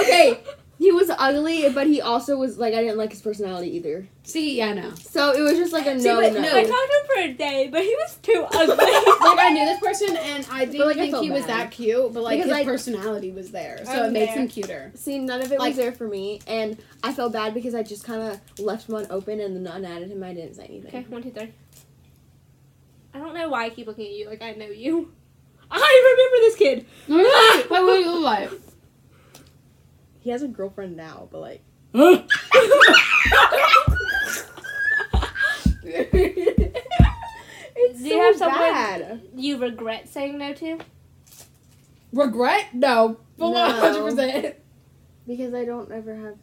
okay, 0.00 0.40
he 0.78 0.92
was 0.92 1.10
ugly, 1.18 1.68
but 1.70 1.86
he 1.86 2.00
also 2.02 2.36
was 2.36 2.58
like 2.58 2.74
I 2.74 2.82
didn't 2.82 2.98
like 2.98 3.10
his 3.10 3.22
personality 3.22 3.74
either. 3.76 4.06
See, 4.24 4.56
yeah, 4.58 4.74
no. 4.74 4.92
So 4.94 5.32
it 5.32 5.40
was 5.40 5.54
just 5.54 5.72
like 5.72 5.86
a 5.86 5.98
See, 5.98 6.06
no, 6.06 6.20
but 6.20 6.32
no. 6.34 6.40
no. 6.42 6.48
I 6.48 6.64
talked 6.64 6.68
to 6.68 6.74
him 6.74 7.06
for 7.06 7.20
a 7.30 7.32
day, 7.32 7.68
but 7.72 7.82
he 7.82 7.94
was 7.94 8.16
too 8.22 8.46
ugly. 8.52 8.76
Like 8.76 9.38
I 9.38 9.50
knew 9.54 9.64
this 9.64 9.80
person, 9.80 10.16
and 10.16 10.46
I 10.50 10.64
didn't 10.66 10.86
like, 10.86 10.96
think 10.96 11.12
felt 11.12 11.24
he 11.24 11.30
was 11.30 11.46
that 11.46 11.70
cute, 11.70 12.12
but 12.12 12.22
like 12.22 12.38
Because 12.38 12.50
his 12.50 12.60
I- 12.60 12.64
personality 12.64 13.30
was 13.32 13.50
there, 13.50 13.80
so 13.84 13.90
I'm 13.92 14.04
it 14.06 14.12
makes 14.12 14.34
there. 14.34 14.42
him 14.42 14.48
cuter. 14.48 14.92
See, 14.94 15.18
none 15.18 15.40
of 15.40 15.50
it 15.50 15.58
Like- 15.58 15.68
was 15.70 15.76
there 15.76 15.92
for 15.92 16.08
me, 16.08 16.40
and 16.46 16.76
I 17.02 17.12
felt 17.12 17.32
bad 17.32 17.54
because 17.54 17.74
I 17.74 17.82
just 17.82 18.04
kind 18.04 18.20
of 18.22 18.40
left 18.58 18.88
one 18.88 19.06
open 19.10 19.40
and 19.40 19.56
then 19.56 19.72
unadded 19.72 20.10
him. 20.10 20.22
I 20.22 20.34
didn't 20.34 20.54
say 20.56 20.64
anything. 20.64 20.88
okay, 20.88 21.06
one, 21.08 21.22
two, 21.22 21.30
three. 21.30 21.52
I 23.14 23.18
don't 23.18 23.34
know 23.34 23.48
why 23.48 23.64
I 23.64 23.70
keep 23.70 23.86
looking 23.86 24.06
at 24.06 24.12
you 24.12 24.28
like 24.28 24.42
I 24.42 24.52
know 24.52 24.66
you. 24.66 25.10
I 25.70 26.16
remember 26.16 26.44
this 26.46 26.56
kid. 26.56 26.86
Wait, 27.08 27.70
what 27.70 27.80
do 27.86 27.92
you 28.00 28.10
look 28.10 28.22
like? 28.24 28.50
He 30.26 30.32
has 30.32 30.42
a 30.42 30.48
girlfriend 30.48 30.96
now, 30.96 31.28
but 31.30 31.40
like. 31.40 31.62
it's 37.76 38.02
Do 38.02 38.08
you 38.08 38.20
have 38.20 38.36
someone- 38.36 38.58
bad. 38.58 39.20
You 39.36 39.58
regret 39.58 40.08
saying 40.08 40.38
no 40.38 40.52
to? 40.54 40.78
Regret? 42.12 42.74
No, 42.74 43.18
No. 43.38 43.52
hundred 43.54 44.02
percent. 44.02 44.56
Because 45.26 45.54
I 45.54 45.64
don't 45.64 45.90
ever 45.92 46.14
have 46.14 46.34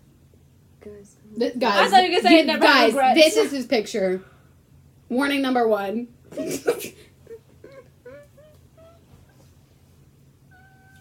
guys. 0.81 1.15
Guys, 1.57 1.87
I 1.87 1.89
thought 1.89 2.03
you 2.03 2.09
were 2.09 2.15
gonna 2.17 2.21
say 2.21 2.29
th- 2.35 2.45
never 2.45 2.59
guys, 2.61 2.93
regrets. 2.93 3.15
this 3.19 3.37
is 3.37 3.51
his 3.51 3.65
picture. 3.65 4.21
Warning 5.09 5.41
number 5.41 5.67
one. 5.67 6.07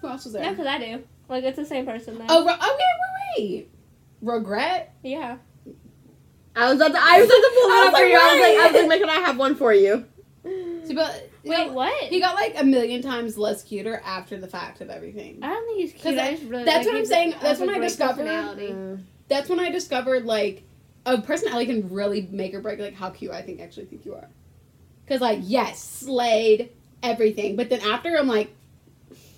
Who 0.00 0.08
else 0.08 0.24
was 0.24 0.34
No, 0.34 0.40
there? 0.40 0.50
because 0.50 0.66
I 0.66 0.78
do. 0.78 1.02
Like 1.32 1.44
it's 1.44 1.56
the 1.56 1.64
same 1.64 1.86
person 1.86 2.18
though. 2.18 2.26
Oh, 2.28 2.44
re- 2.44 2.52
okay, 2.52 2.68
wait, 3.38 3.38
wait. 3.38 3.70
Regret? 4.20 4.94
yeah. 5.02 5.38
I 6.54 6.68
was 6.70 6.76
about 6.76 6.92
to. 6.92 6.98
I 7.00 7.18
was 7.20 7.26
about 7.26 7.36
to 7.36 7.50
pull 7.54 7.70
I 7.70 7.78
was 7.78 7.86
up 7.86 7.94
for 7.94 8.02
like, 8.02 8.12
you. 8.12 8.18
I 8.18 8.32
was 8.34 8.40
like, 8.42 8.58
I 8.58 8.66
was 8.66 8.72
wait. 8.74 8.80
like, 8.82 8.88
Megan, 8.88 9.08
I 9.08 9.26
have 9.26 9.38
one 9.38 9.54
for 9.54 9.72
you. 9.72 10.04
See, 10.84 10.94
but 10.94 11.30
you 11.42 11.50
Wait, 11.50 11.66
know, 11.68 11.72
what? 11.72 12.02
He 12.04 12.20
got 12.20 12.34
like 12.34 12.54
a 12.60 12.64
million 12.64 13.00
times 13.00 13.38
less 13.38 13.62
cuter 13.64 14.02
after 14.04 14.36
the 14.38 14.46
fact 14.46 14.82
of 14.82 14.90
everything. 14.90 15.38
I 15.42 15.46
don't 15.48 15.64
think 15.66 15.78
he's 15.80 15.92
'Cause 15.94 16.02
cute. 16.02 16.12
I 16.12 16.16
that- 16.16 16.30
just 16.32 16.42
really 16.50 16.64
that's 16.64 16.84
like 16.84 16.92
what 16.94 16.96
I'm 17.00 17.06
saying. 17.06 17.34
That's 17.40 17.60
when 17.60 17.70
I 17.70 17.78
discovered- 17.78 18.16
personality. 18.26 18.68
Mm. 18.68 19.02
That's 19.28 19.48
when 19.48 19.58
I 19.60 19.70
discovered 19.70 20.26
like 20.26 20.64
a 21.06 21.22
personality 21.22 21.64
can 21.66 21.88
really 21.88 22.28
make 22.30 22.52
or 22.52 22.60
break 22.60 22.78
like 22.78 22.94
how 22.94 23.08
cute 23.08 23.32
I 23.32 23.40
think 23.40 23.60
actually 23.62 23.86
think 23.86 24.04
you 24.04 24.14
are. 24.14 24.28
Cause 25.08 25.22
like 25.22 25.38
yes, 25.42 25.82
slayed 25.82 26.68
everything, 27.02 27.56
but 27.56 27.70
then 27.70 27.80
after 27.80 28.14
I'm 28.18 28.28
like, 28.28 28.54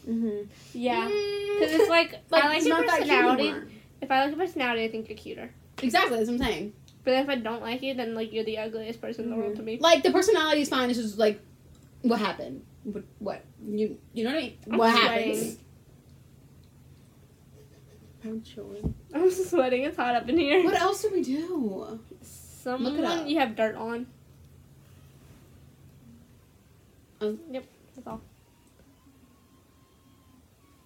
Mm-hmm. 0.08 0.46
Yeah. 0.75 1.08
mm, 1.08 1.58
Because 1.58 1.75
it's 1.75 1.88
like, 1.99 2.14
I 2.32 2.49
like 2.49 2.64
your 2.64 2.78
not 2.78 2.87
personality. 2.87 3.54
If 4.00 4.11
I 4.11 4.20
like 4.25 4.37
your 4.37 4.46
personality, 4.46 4.84
I 4.84 4.90
think 4.90 5.08
you're 5.08 5.18
cuter. 5.18 5.50
Exactly, 5.82 6.16
that's 6.16 6.28
what 6.28 6.40
I'm 6.40 6.46
saying. 6.46 6.73
But 7.04 7.14
if 7.14 7.28
I 7.28 7.37
don't 7.37 7.62
like 7.62 7.82
you, 7.82 7.94
then 7.94 8.14
like 8.14 8.32
you're 8.32 8.44
the 8.44 8.58
ugliest 8.58 9.00
person 9.00 9.25
in 9.25 9.30
the 9.30 9.37
world 9.37 9.56
to 9.56 9.62
me. 9.62 9.78
Like 9.80 10.02
the 10.02 10.11
personality 10.11 10.62
is 10.62 10.68
fine. 10.68 10.88
It's 10.90 10.99
just 10.99 11.18
like, 11.18 11.40
what 12.02 12.18
happened? 12.18 12.64
What? 12.84 13.04
what? 13.18 13.44
You 13.66 13.99
you 14.12 14.25
know 14.25 14.30
what 14.30 14.38
I 14.38 14.42
mean? 14.42 14.58
I'm 14.70 14.78
what 14.78 14.96
sweating. 14.96 15.34
happens? 15.34 15.58
I'm 18.25 18.42
chilling. 18.42 18.94
I'm 19.14 19.30
sweating. 19.30 19.82
It's 19.84 19.96
hot 19.96 20.14
up 20.14 20.28
in 20.28 20.38
here. 20.38 20.64
What 20.64 20.80
else 20.80 21.02
do 21.02 21.11
we 21.12 21.23
do? 21.23 22.00
Someone 22.23 23.04
up. 23.04 23.26
you 23.28 23.38
have 23.38 23.54
dirt 23.54 23.75
on. 23.75 24.06
Um, 27.20 27.38
yep, 27.50 27.64
that's 27.94 28.06
all. 28.06 28.23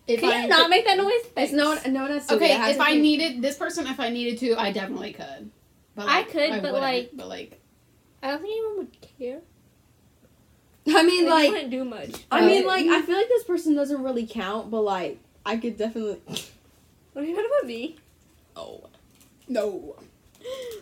If 0.08 0.20
Can 0.20 0.32
I 0.32 0.42
you 0.42 0.48
not 0.48 0.70
make 0.70 0.86
that 0.86 0.96
noise? 0.96 1.12
It's 1.36 1.52
no 1.52 1.74
one. 1.74 1.92
No 1.92 2.02
one 2.02 2.12
has 2.12 2.26
to. 2.26 2.36
Okay, 2.36 2.48
has 2.48 2.72
if 2.72 2.76
to 2.78 2.82
I 2.82 2.94
be- 2.94 3.02
needed 3.02 3.42
this 3.42 3.56
person, 3.56 3.86
if 3.86 4.00
I 4.00 4.08
needed 4.08 4.38
to, 4.40 4.58
I 4.58 4.72
definitely 4.72 5.12
could. 5.12 5.50
But 5.94 6.08
I 6.08 6.22
could, 6.22 6.50
but, 6.50 6.62
wouldn't, 6.62 6.80
like- 6.80 7.10
but 7.12 7.28
like, 7.28 7.60
I 8.22 8.28
don't 8.30 8.40
think 8.40 8.52
anyone 8.56 8.78
would 8.78 8.96
care. 9.18 9.40
I 10.88 11.02
mean, 11.02 11.26
Like, 11.26 11.32
like, 11.32 11.44
you 11.44 11.52
wouldn't 11.52 11.70
do 11.70 11.84
much. 11.84 12.24
I 12.30 12.46
mean, 12.46 12.66
like, 12.66 12.86
mm-hmm. 12.86 12.94
I 12.94 13.02
feel 13.02 13.16
like 13.16 13.28
this 13.28 13.44
person 13.44 13.74
doesn't 13.74 14.02
really 14.02 14.26
count, 14.26 14.70
but 14.70 14.80
like, 14.80 15.18
I 15.44 15.56
could 15.58 15.76
definitely. 15.76 16.20
What 17.12 17.22
do 17.24 17.30
you 17.30 17.34
about 17.34 17.66
me? 17.66 17.96
Oh. 18.54 18.84
no. 19.48 19.96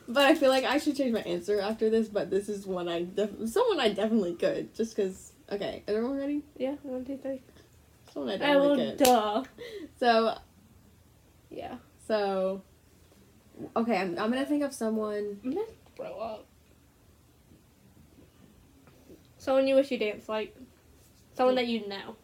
But 0.06 0.26
I 0.26 0.35
feel 0.35 0.50
like 0.50 0.64
I 0.64 0.76
should 0.76 0.95
change 0.95 1.14
my 1.14 1.21
answer 1.21 1.61
after 1.61 1.88
this. 1.88 2.09
But 2.09 2.28
this 2.28 2.50
is 2.50 2.66
one 2.66 2.88
I 2.88 3.04
def- 3.04 3.49
someone 3.49 3.80
I 3.80 3.88
definitely 3.88 4.35
could, 4.35 4.75
just 4.75 4.95
because. 4.95 5.33
Okay, 5.50 5.83
is 5.87 5.97
everyone 5.97 6.18
ready? 6.18 6.42
Yeah, 6.59 6.75
one, 6.83 7.06
two, 7.06 7.16
three. 7.16 7.40
I 8.16 8.20
Oh, 8.20 8.26
definitely 8.26 8.68
well, 8.68 8.76
could. 8.76 8.96
duh. 8.99 9.44
So, 9.99 10.38
Yeah. 11.50 11.76
so. 12.06 12.62
Okay, 13.75 13.96
I'm, 13.96 14.11
I'm 14.18 14.30
gonna 14.30 14.44
think 14.46 14.62
of 14.62 14.73
someone. 14.73 15.40
I'm 15.44 15.50
gonna 15.52 15.66
throw 15.96 16.18
up. 16.18 16.46
Someone 19.38 19.66
you 19.66 19.75
wish 19.75 19.90
you 19.90 19.99
danced 19.99 20.28
like. 20.28 20.56
Someone 21.35 21.54
that 21.56 21.66
you 21.66 21.87
know. 21.87 22.16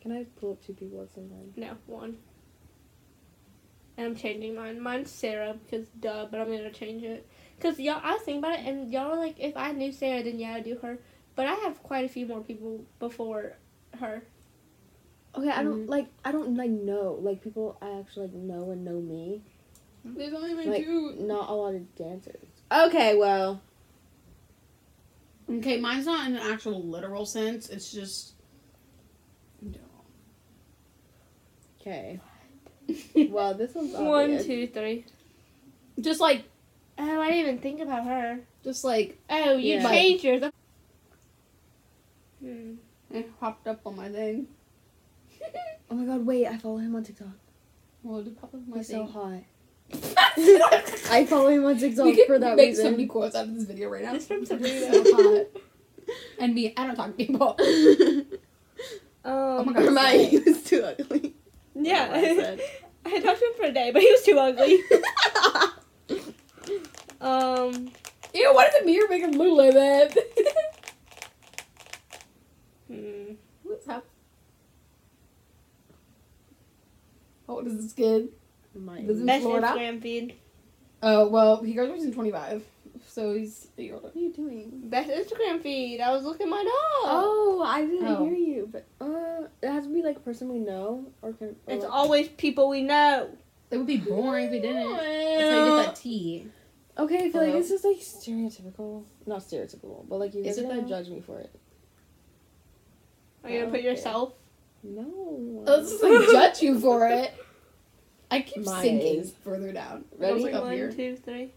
Can 0.00 0.12
I 0.12 0.24
pull 0.40 0.52
up 0.52 0.64
two 0.64 0.72
people 0.72 1.00
at 1.00 1.08
the 1.08 1.14
same 1.14 1.30
time? 1.30 1.52
No, 1.56 1.76
one. 1.86 2.18
And 3.96 4.06
I'm 4.06 4.16
changing 4.16 4.54
mine. 4.56 4.80
Mine's 4.80 5.10
Sarah 5.10 5.54
because 5.64 5.86
duh, 6.00 6.26
but 6.30 6.40
I'm 6.40 6.46
gonna 6.48 6.72
change 6.72 7.04
it. 7.04 7.28
Cause 7.60 7.78
y'all, 7.78 8.00
I 8.02 8.14
was 8.14 8.22
thinking 8.22 8.40
about 8.42 8.58
it, 8.58 8.66
and 8.66 8.90
y'all 8.92 9.12
are 9.12 9.16
like, 9.16 9.38
if 9.38 9.56
I 9.56 9.70
knew 9.72 9.92
Sarah, 9.92 10.22
then 10.24 10.40
yeah, 10.40 10.54
I'd 10.54 10.64
do 10.64 10.76
her. 10.82 10.98
But 11.34 11.46
I 11.46 11.54
have 11.54 11.82
quite 11.82 12.04
a 12.04 12.08
few 12.08 12.26
more 12.26 12.40
people 12.42 12.84
before 12.98 13.56
her. 13.98 14.22
Okay, 15.34 15.48
I 15.48 15.62
Mm-hmm. 15.62 15.64
don't 15.64 15.86
like. 15.88 16.06
I 16.24 16.32
don't 16.32 16.56
like 16.56 16.70
know 16.70 17.18
like 17.20 17.42
people 17.42 17.78
I 17.80 17.98
actually 17.98 18.26
like 18.26 18.34
know 18.34 18.70
and 18.70 18.84
know 18.84 19.00
me. 19.00 19.42
There's 20.04 20.34
only 20.34 20.54
like, 20.54 20.66
Like 20.66 20.84
two. 20.84 21.14
not 21.18 21.48
a 21.48 21.54
lot 21.54 21.74
of 21.74 21.94
dancers. 21.96 22.48
Okay, 22.70 23.16
well. 23.16 23.62
Okay, 25.50 25.78
mine's 25.80 26.06
not 26.06 26.26
in 26.28 26.36
an 26.36 26.42
actual 26.52 26.82
literal 26.82 27.24
sense. 27.24 27.68
It's 27.70 27.90
just. 27.90 28.34
Okay. 31.80 32.20
well, 33.28 33.54
this 33.54 33.74
one's 33.74 33.92
One, 33.94 34.22
obvious. 34.38 34.46
two. 34.46 35.04
Just 36.00 36.20
like, 36.20 36.44
Oh, 36.98 37.20
I 37.20 37.30
didn't 37.30 37.40
even 37.40 37.58
think 37.58 37.80
about 37.80 38.04
her. 38.04 38.40
just 38.64 38.84
like, 38.84 39.18
Oh, 39.30 39.56
you 39.56 39.74
Yeah. 39.74 39.90
changed 39.90 40.24
yours. 40.24 40.42
Hmm. 42.42 42.74
it 43.10 43.38
popped 43.40 43.66
up 43.68 43.80
on 43.86 43.96
my 43.96 44.08
thing. 44.08 44.46
Oh 45.90 45.94
my 45.94 46.06
god! 46.06 46.24
Wait, 46.24 46.46
I 46.46 46.56
follow 46.56 46.78
him 46.78 46.96
on 46.96 47.04
TikTok. 47.04 47.28
Well, 48.02 48.20
it 48.20 48.40
popped 48.40 48.54
up 48.54 48.60
on 48.66 48.70
my 48.70 48.78
He's 48.78 48.88
so 48.88 49.04
hot. 49.04 49.42
I 51.12 51.26
follow 51.28 51.48
him 51.48 51.66
on 51.66 51.76
TikTok 51.78 52.06
we 52.06 52.24
for 52.26 52.38
that 52.38 52.56
make 52.56 52.68
reason. 52.70 52.84
so 52.86 52.90
many 52.92 53.04
quotes 53.06 53.36
out 53.36 53.44
of 53.44 53.54
this 53.54 53.64
video 53.64 53.90
right 53.90 54.02
now. 54.02 54.14
This 54.14 54.26
from 54.26 54.38
He's 54.38 54.48
Sabrina. 54.48 54.90
so 54.90 55.02
hot. 55.16 55.46
And 56.38 56.54
me, 56.54 56.72
I 56.76 56.86
don't 56.86 56.96
talk 56.96 57.08
to 57.08 57.12
people. 57.12 57.58
Um, 59.24 59.66
my 59.66 59.72
God. 59.74 59.84
Hermione 59.84 60.24
he 60.26 60.38
was 60.38 60.64
too 60.64 60.82
ugly. 60.82 61.34
Yeah. 61.76 62.10
I 62.12 62.22
said. 62.36 62.60
I 63.06 63.20
talked 63.20 63.38
to 63.38 63.44
him 63.46 63.52
for 63.56 63.64
a 63.66 63.72
day, 63.72 63.90
but 63.92 64.02
he 64.02 64.10
was 64.10 64.22
too 64.24 64.36
ugly. 64.36 64.82
um. 67.20 67.88
Ew, 68.34 68.54
why 68.54 68.68
did 68.70 68.82
the 68.82 68.86
mirror 68.86 69.06
make 69.10 69.22
him 69.22 69.32
look 69.32 69.58
like 69.58 69.74
that? 69.74 70.16
Hmm. 72.92 73.34
What's 73.62 73.88
up? 73.88 74.04
How 77.46 77.54
old 77.54 77.66
is 77.66 77.82
this 77.82 77.92
kid? 77.92 78.28
Hermione. 78.74 79.06
Does 79.06 79.20
it- 79.20 79.26
Best 79.26 79.42
Florida? 79.42 79.66
Instagram 79.68 80.02
feed. 80.02 80.34
Oh, 81.02 81.28
well, 81.28 81.62
he 81.62 81.72
graduates 81.72 82.04
in 82.04 82.12
25. 82.12 82.64
So 83.06 83.34
he's 83.34 83.68
a 83.78 83.82
year 83.82 83.94
older. 83.94 84.06
What 84.08 84.16
are 84.16 84.18
you 84.18 84.32
doing? 84.32 84.82
Best 84.84 85.10
Instagram 85.10 85.60
feed. 85.60 86.00
I 86.00 86.12
was 86.12 86.24
looking 86.24 86.48
mine 86.48 86.66
up. 86.66 86.72
Oh, 87.04 87.62
I 87.66 87.84
didn't 87.84 88.06
Oh. 88.06 88.24
hear 88.24 88.34
you. 88.34 88.68
But 88.70 88.86
uh, 89.00 89.46
it 89.62 89.68
has 89.68 89.84
to 89.86 89.92
be 89.92 90.02
like 90.02 90.16
a 90.16 90.20
person 90.20 90.48
we 90.48 90.58
know, 90.58 91.06
or 91.22 91.32
can. 91.32 91.48
Or 91.66 91.74
It's 91.74 91.84
like- 91.84 91.92
always 91.92 92.28
people 92.28 92.68
we 92.68 92.82
know. 92.82 93.30
It 93.70 93.78
would 93.78 93.86
be 93.86 93.96
boring 93.96 94.46
if 94.46 94.50
we 94.52 94.60
didn't. 94.60 94.90
That's 94.92 95.50
how 95.50 95.64
you 95.64 95.76
get 95.82 95.86
that 95.86 95.96
tea. 95.96 96.46
Okay, 96.98 97.16
I 97.16 97.30
feel 97.30 97.40
like 97.40 97.48
Hello? 97.48 97.58
it's 97.58 97.70
just 97.70 97.84
like 97.84 97.96
stereotypical. 97.96 99.04
Not 99.26 99.40
stereotypical, 99.40 100.06
but 100.08 100.18
like 100.20 100.34
you 100.34 100.40
Is 100.42 100.56
guys 100.56 100.58
it 100.58 100.64
are 100.66 100.68
gonna 100.74 100.86
judge 100.88 101.08
me 101.08 101.20
for 101.20 101.38
it. 101.40 101.50
Are 103.44 103.50
you 103.50 103.60
gonna 103.60 103.70
put 103.72 103.82
yourself? 103.82 104.34
No. 104.82 105.62
Let's 105.66 105.90
just 105.90 106.02
like 106.02 106.28
judge 106.30 106.62
you 106.62 106.78
for 106.80 107.06
it. 107.08 107.34
I 108.30 108.40
keep 108.42 108.64
My 108.64 108.82
sinking 108.82 109.20
is- 109.20 109.32
further 109.44 109.72
down. 109.72 110.04
Ready? 110.18 110.42
Like 110.44 110.54
up 110.54 110.64
One, 110.64 110.72
here. 110.72 110.90
two, 110.90 111.16
three. 111.16 111.52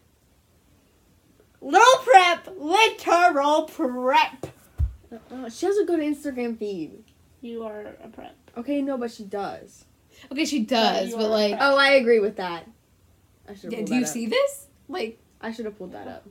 Little 1.62 2.04
prep, 2.04 2.50
literal 2.58 3.63
prep. 3.63 4.48
Uh, 5.32 5.50
she 5.50 5.65
has 5.65 5.77
a 5.77 5.86
good 5.86 6.00
Instagram 6.00 6.58
feed. 6.58 7.04
You 7.42 7.63
are 7.63 7.96
a 8.04 8.08
prep. 8.10 8.36
Okay, 8.58 8.82
no, 8.82 8.98
but 8.98 9.12
she 9.12 9.24
does. 9.24 9.86
Okay, 10.32 10.46
she 10.46 10.60
does, 10.63 11.10
you 11.10 11.18
but 11.18 11.30
like, 11.30 11.56
Oh, 11.60 11.77
I 11.77 11.92
agree 11.92 12.20
with 12.20 12.38
that. 12.38 12.68
I 13.50 13.54
should. 13.54 13.72
Yeah, 13.72 13.80
have 13.80 13.88
do 13.88 13.96
you 13.96 14.06
see 14.06 14.27
this? 14.27 14.68
Like, 14.88 15.20
I 15.42 15.51
should 15.51 15.65
have 15.65 15.77
pulled 15.77 15.94
that 15.94 16.08
up. 16.08 16.25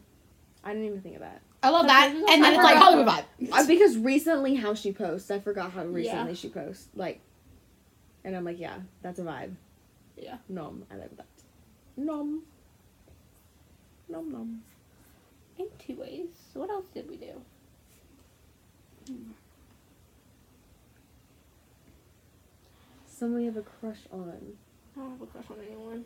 I 0.62 0.70
didn't 0.72 0.86
even 0.86 1.00
think 1.00 1.16
of 1.16 1.20
that. 1.22 1.40
I 1.64 1.70
love 1.70 1.86
that. 1.86 2.10
Sometimes 2.10 2.32
And 2.32 2.44
then 2.44 2.52
I 2.52 2.56
it's 2.56 2.64
like. 2.64 2.76
Hollywood 2.76 3.06
vibe. 3.06 3.66
Because 3.66 3.96
recently 3.96 4.54
how 4.54 4.74
she 4.74 4.92
posts, 4.92 5.30
I 5.30 5.38
forgot 5.38 5.72
how 5.72 5.84
recently 5.84 6.34
she 6.34 6.50
posts. 6.50 6.88
Like, 6.94 7.20
and 8.22 8.36
I'm 8.36 8.44
like, 8.44 8.60
yeah, 8.60 8.76
that's 9.02 9.18
a 9.18 9.22
vibe. 9.22 9.54
Yeah. 10.16 10.36
Nom, 10.48 10.84
I 10.92 10.96
like 10.96 11.16
that. 11.16 11.26
Nom. 11.96 12.42
Nom 14.08 14.30
nom. 14.30 14.62
In 15.58 15.66
two 15.78 15.94
ways. 15.94 16.28
What 16.52 16.68
else 16.68 16.86
did 16.92 17.08
we 17.08 17.16
do? 17.16 17.40
Someone 23.06 23.40
you 23.40 23.46
have 23.46 23.56
a 23.56 23.62
crush 23.62 24.00
on. 24.12 24.32
I 24.96 25.00
don't 25.00 25.10
have 25.12 25.22
a 25.22 25.26
crush 25.26 25.44
on 25.50 25.56
anyone. 25.66 26.04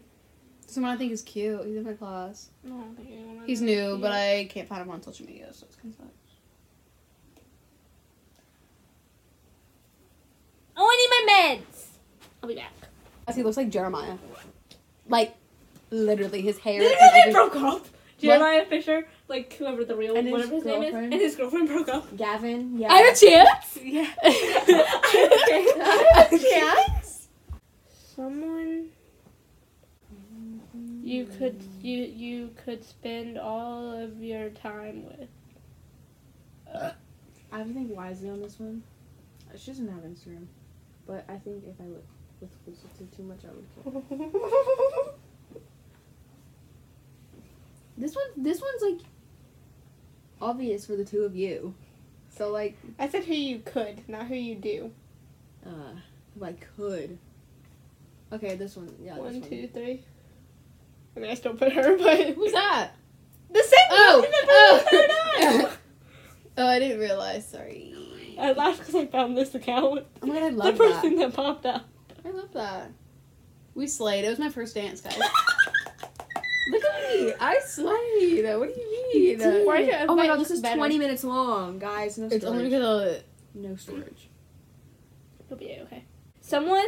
Someone 0.68 0.92
I 0.92 0.96
think 0.98 1.12
is 1.12 1.22
cute. 1.22 1.64
He's 1.64 1.76
in 1.76 1.84
my 1.84 1.94
class. 1.94 2.50
No, 2.62 2.76
I 2.76 2.80
don't 2.82 2.94
think 2.96 3.08
anyone. 3.10 3.38
I 3.42 3.46
He's 3.46 3.60
know 3.62 3.68
is 3.68 3.76
new, 3.76 3.86
cute. 3.88 4.00
but 4.02 4.12
I 4.12 4.44
can't 4.50 4.68
find 4.68 4.82
him 4.82 4.90
on 4.90 5.02
social 5.02 5.24
media, 5.26 5.50
so 5.52 5.64
it's 5.66 5.76
kind 5.76 5.94
of 5.94 5.98
sucks. 5.98 6.12
Oh, 10.76 10.86
I 10.86 10.96
need 10.96 11.08
my 11.26 11.32
meds. 11.72 11.86
I'll 12.42 12.48
be 12.48 12.54
back. 12.54 12.72
He 13.34 13.42
looks 13.42 13.56
like 13.56 13.70
Jeremiah. 13.70 14.16
Like, 15.08 15.34
literally, 15.90 16.40
his 16.42 16.58
hair. 16.58 16.80
Did 16.80 16.90
you 16.92 16.98
and 17.00 17.14
they 17.14 17.20
every- 17.20 17.32
broke 17.32 17.56
up? 17.56 17.86
Jeremiah 18.18 18.66
Fisher, 18.66 19.06
like 19.28 19.52
whoever 19.54 19.84
the 19.84 19.94
real 19.94 20.16
And 20.16 20.26
his 20.26 20.32
whatever 20.32 20.54
his 20.56 20.64
name 20.64 20.82
is, 20.82 20.94
and 20.94 21.12
his 21.14 21.36
girlfriend 21.36 21.68
broke 21.68 21.88
up. 21.88 22.16
Gavin. 22.16 22.76
Yeah. 22.76 22.92
I 22.92 22.98
have 22.98 23.16
a 23.16 23.18
chance. 23.18 23.78
Yeah. 23.80 24.08
Yes. 26.32 27.28
Someone 28.16 28.88
you 31.08 31.24
could 31.26 31.60
you 31.82 31.98
you 32.04 32.50
could 32.64 32.84
spend 32.84 33.38
all 33.38 33.92
of 33.92 34.22
your 34.22 34.50
time 34.50 35.04
with. 35.06 35.28
I 37.50 37.58
have 37.58 37.66
to 37.68 37.72
think 37.72 37.96
wisely 37.96 38.28
on 38.28 38.40
this 38.42 38.58
one. 38.60 38.82
She 39.56 39.70
doesn't 39.70 39.88
have 39.88 40.02
Instagram, 40.04 40.46
but 41.06 41.24
I 41.28 41.36
think 41.38 41.64
if 41.66 41.80
I 41.80 41.84
look 41.84 42.04
with 42.40 42.50
closer 42.64 42.88
to 42.98 43.16
too 43.16 43.22
much, 43.22 43.38
I 43.44 43.90
would 43.92 44.08
kill. 44.08 45.14
This 47.96 48.14
one, 48.14 48.26
this 48.44 48.60
one's 48.60 48.82
like 48.82 49.06
obvious 50.40 50.86
for 50.86 50.94
the 50.94 51.04
two 51.04 51.22
of 51.22 51.34
you. 51.34 51.74
So 52.30 52.50
like, 52.52 52.76
I 52.98 53.08
said 53.08 53.24
who 53.24 53.34
you 53.34 53.58
could, 53.58 54.08
not 54.08 54.26
who 54.26 54.36
you 54.36 54.54
do. 54.54 54.92
uh, 55.66 55.94
if 56.36 56.42
I 56.42 56.52
could. 56.76 57.18
Okay, 58.32 58.54
this 58.54 58.76
one, 58.76 58.94
yeah. 59.02 59.14
this 59.14 59.22
One, 59.24 59.40
one. 59.40 59.50
two, 59.50 59.66
three. 59.68 60.04
I 61.18 61.20
mean, 61.20 61.30
I 61.32 61.34
still 61.34 61.54
put 61.54 61.72
her, 61.72 61.98
but 61.98 62.34
Who's 62.34 62.52
that? 62.52 62.90
the 63.50 63.62
same 63.62 63.78
Oh, 63.90 64.20
person 64.24 64.30
that 64.30 64.84
put 64.88 64.98
her 64.98 65.06
oh. 65.10 65.62
down. 65.62 65.72
oh, 66.58 66.66
I 66.68 66.78
didn't 66.78 67.00
realize. 67.00 67.48
Sorry. 67.48 67.92
I 68.38 68.52
laughed 68.52 68.78
because 68.78 68.94
I 68.94 69.06
found 69.06 69.36
this 69.36 69.52
account. 69.56 70.06
Oh 70.22 70.26
my 70.26 70.34
god, 70.34 70.42
I 70.44 70.48
love 70.50 70.78
that. 70.78 70.78
The 70.78 70.84
love 70.84 70.94
person 71.02 71.16
that. 71.16 71.26
that 71.30 71.34
popped 71.34 71.66
up. 71.66 71.88
I 72.24 72.30
love 72.30 72.52
that. 72.52 72.92
We 73.74 73.88
slayed. 73.88 74.24
It 74.24 74.28
was 74.28 74.38
my 74.38 74.48
first 74.48 74.76
dance, 74.76 75.00
guys. 75.00 75.18
Look 76.70 76.82
at 76.84 77.14
me. 77.14 77.32
I 77.40 77.58
slayed. 77.64 78.44
What 78.58 78.72
do 78.72 78.80
you 78.80 79.36
mean? 79.38 79.66
Why 79.66 80.04
Oh 80.08 80.14
my 80.14 80.28
god, 80.28 80.38
this 80.38 80.52
is 80.52 80.60
better? 80.60 80.76
20 80.76 80.98
minutes 80.98 81.24
long, 81.24 81.80
guys. 81.80 82.16
No 82.16 82.26
It's 82.26 82.44
only 82.44 82.70
storage. 82.70 82.70
because 82.70 83.16
of 83.16 83.22
No 83.54 83.76
storage. 83.76 84.28
It'll 85.46 85.56
be 85.56 85.78
okay. 85.82 86.04
Someone 86.40 86.86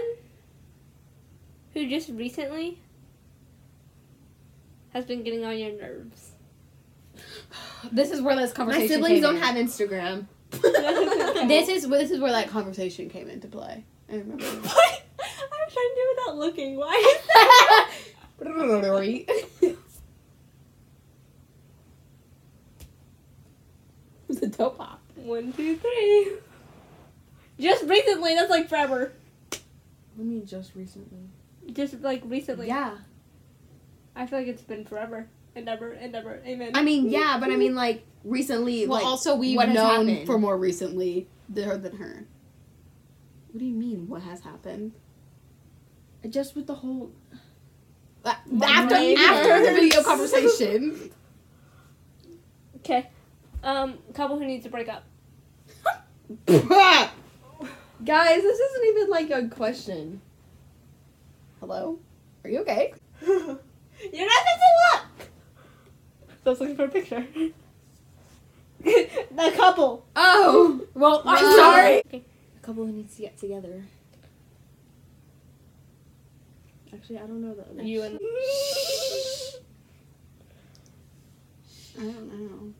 who 1.72 1.88
just 1.88 2.10
recently 2.10 2.78
has 4.92 5.04
been 5.04 5.22
getting 5.22 5.44
on 5.44 5.56
your 5.58 5.72
nerves. 5.72 6.32
This 7.92 8.10
is 8.10 8.20
where 8.20 8.36
this 8.36 8.52
conversation. 8.52 9.00
My 9.00 9.08
conversation. 9.08 9.10
siblings 9.10 9.14
came 9.14 9.22
don't 9.22 9.36
in. 9.36 9.42
have 9.42 9.56
Instagram. 9.56 10.26
This 11.48 11.68
is 11.68 11.88
this 11.88 12.10
is 12.10 12.20
where 12.20 12.32
that 12.32 12.48
conversation 12.50 13.08
came 13.08 13.28
into 13.30 13.48
play. 13.48 13.84
I 14.10 14.16
remember. 14.16 14.44
What? 14.44 15.02
I'm 15.20 15.70
trying 15.70 15.90
to 15.90 15.94
do 15.94 16.00
it 16.00 16.16
without 16.16 16.36
looking. 16.38 16.76
Why? 16.76 17.18
is 18.40 18.46
It's 24.28 24.42
a 24.42 24.46
dope 24.46 24.78
pop. 24.78 25.00
One, 25.16 25.52
two, 25.52 25.76
three. 25.76 26.32
Just 27.58 27.84
recently. 27.84 28.34
That's 28.34 28.50
like 28.50 28.68
forever. 28.68 29.12
Let 30.16 30.26
me 30.26 30.42
just 30.44 30.74
recently. 30.74 31.28
Just 31.72 32.00
like 32.00 32.22
recently. 32.24 32.68
Yeah. 32.68 32.96
I 34.20 34.26
feel 34.26 34.38
like 34.40 34.48
it's 34.48 34.60
been 34.60 34.84
forever 34.84 35.26
and 35.56 35.66
ever 35.66 35.92
and 35.92 36.14
ever. 36.14 36.42
Amen. 36.44 36.72
I 36.74 36.82
mean, 36.82 37.08
yeah, 37.08 37.38
but 37.40 37.50
I 37.50 37.56
mean, 37.56 37.74
like 37.86 38.04
recently. 38.22 38.86
Well, 38.86 38.98
like, 38.98 39.06
also 39.06 39.34
we've 39.34 39.56
what 39.56 39.70
known 39.70 40.08
happened? 40.08 40.26
for 40.26 40.38
more 40.38 40.58
recently 40.58 41.26
her 41.56 41.78
than 41.78 41.96
her. 41.96 42.26
What 43.50 43.58
do 43.58 43.64
you 43.64 43.72
mean? 43.74 44.08
What 44.08 44.20
has 44.22 44.42
happened? 44.42 44.92
just 46.28 46.54
with 46.54 46.66
the 46.66 46.74
whole. 46.74 47.12
after 48.26 48.88
brain 48.94 49.16
after 49.16 49.64
the 49.64 49.72
video 49.80 50.02
conversation. 50.02 51.10
okay. 52.76 53.08
Um, 53.64 53.98
couple 54.12 54.38
who 54.38 54.44
needs 54.44 54.64
to 54.64 54.70
break 54.70 54.90
up. 54.90 55.04
Guys, 58.04 58.42
this 58.42 58.60
isn't 58.60 58.86
even 58.86 59.08
like 59.08 59.30
a 59.30 59.48
question. 59.48 60.20
Hello, 61.58 61.98
are 62.44 62.50
you 62.50 62.60
okay? 62.60 62.92
You're 64.12 64.26
not 64.26 64.42
supposed 64.46 64.60
to 64.60 64.70
look. 64.92 65.04
So 66.42 66.46
I 66.46 66.50
was 66.50 66.60
looking 66.60 66.76
for 66.76 66.84
a 66.84 66.88
picture. 66.88 67.26
the 69.34 69.52
couple. 69.56 70.06
Oh, 70.16 70.80
Well, 70.94 71.22
I'm 71.26 71.44
Uh, 71.44 71.56
sorry. 71.56 71.98
Okay. 72.06 72.24
a 72.56 72.66
couple 72.66 72.86
who 72.86 72.92
needs 72.92 73.14
to 73.16 73.22
get 73.22 73.38
together. 73.38 73.84
Actually, 76.92 77.18
I 77.18 77.20
don't 77.22 77.40
know 77.42 77.54
the 77.54 77.62
other. 77.70 77.82
You 77.82 78.02
and. 78.02 78.18
I 81.98 82.02
don't 82.02 82.28
know. 82.32 82.72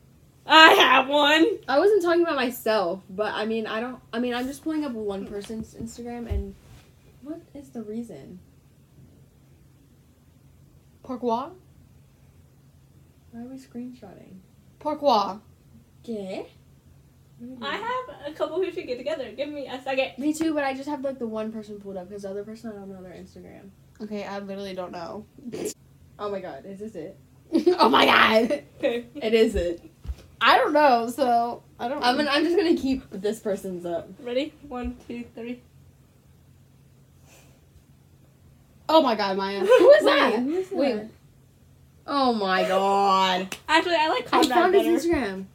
I 0.45 0.69
have 0.73 1.07
one. 1.07 1.45
I 1.67 1.77
wasn't 1.79 2.01
talking 2.01 2.23
about 2.23 2.35
myself, 2.35 3.01
but 3.09 3.31
I 3.33 3.45
mean, 3.45 3.67
I 3.67 3.79
don't. 3.79 3.99
I 4.11 4.19
mean, 4.19 4.33
I'm 4.33 4.47
just 4.47 4.63
pulling 4.63 4.83
up 4.83 4.91
one 4.93 5.27
person's 5.27 5.75
Instagram, 5.75 6.27
and 6.29 6.55
what 7.21 7.39
is 7.53 7.69
the 7.69 7.83
reason? 7.83 8.39
Pourquoi? 11.03 11.51
Why 13.31 13.41
are 13.41 13.45
we 13.45 13.57
screenshotting? 13.57 14.39
Pourquoi? 14.79 15.39
Okay. 16.03 16.47
I 17.61 17.75
have 17.75 18.31
a 18.31 18.33
couple 18.35 18.57
who 18.57 18.71
should 18.71 18.85
get 18.85 18.97
together. 18.97 19.31
Give 19.31 19.49
me 19.49 19.67
a 19.67 19.81
second. 19.81 20.11
Me 20.17 20.33
too, 20.33 20.53
but 20.53 20.63
I 20.63 20.73
just 20.73 20.87
have 20.87 21.01
like 21.01 21.17
the 21.17 21.27
one 21.27 21.51
person 21.51 21.79
pulled 21.79 21.97
up 21.97 22.09
because 22.09 22.23
the 22.23 22.29
other 22.29 22.43
person 22.43 22.71
I 22.71 22.75
don't 22.75 22.89
know 22.89 23.01
their 23.01 23.13
Instagram. 23.13 23.69
Okay, 24.01 24.23
I 24.23 24.39
literally 24.39 24.75
don't 24.75 24.91
know. 24.91 25.25
Oh 26.19 26.29
my 26.29 26.39
god, 26.39 26.65
is 26.65 26.79
this 26.79 26.95
it? 26.95 27.17
oh 27.79 27.89
my 27.89 28.05
god. 28.05 28.63
Okay. 28.77 29.05
It 29.15 29.33
is 29.33 29.55
it. 29.55 29.81
I 30.39 30.57
don't 30.57 30.73
know, 30.73 31.09
so 31.09 31.63
I 31.79 31.87
don't. 31.87 32.03
I'm 32.03 32.15
gonna, 32.15 32.29
I'm 32.31 32.43
just 32.43 32.57
gonna 32.57 32.75
keep 32.75 33.03
this 33.11 33.39
person's 33.39 33.85
up. 33.85 34.09
Ready? 34.19 34.53
One, 34.67 34.97
two, 35.07 35.23
three. 35.35 35.61
Oh 38.93 39.01
my 39.01 39.15
god, 39.15 39.37
Maya. 39.37 39.59
Who 39.65 39.89
is 39.91 40.03
that? 40.03 40.43
Wait, 40.43 40.69
that? 40.69 40.75
Wait. 40.75 41.01
Oh 42.05 42.33
my 42.33 42.63
god. 42.67 43.55
Actually, 43.69 43.95
I 43.95 44.07
like 44.09 44.27
I 44.27 44.41
Conrad 44.41 44.49
found 44.49 44.73
better. 44.73 44.89
his 44.91 45.05
Instagram. 45.05 45.45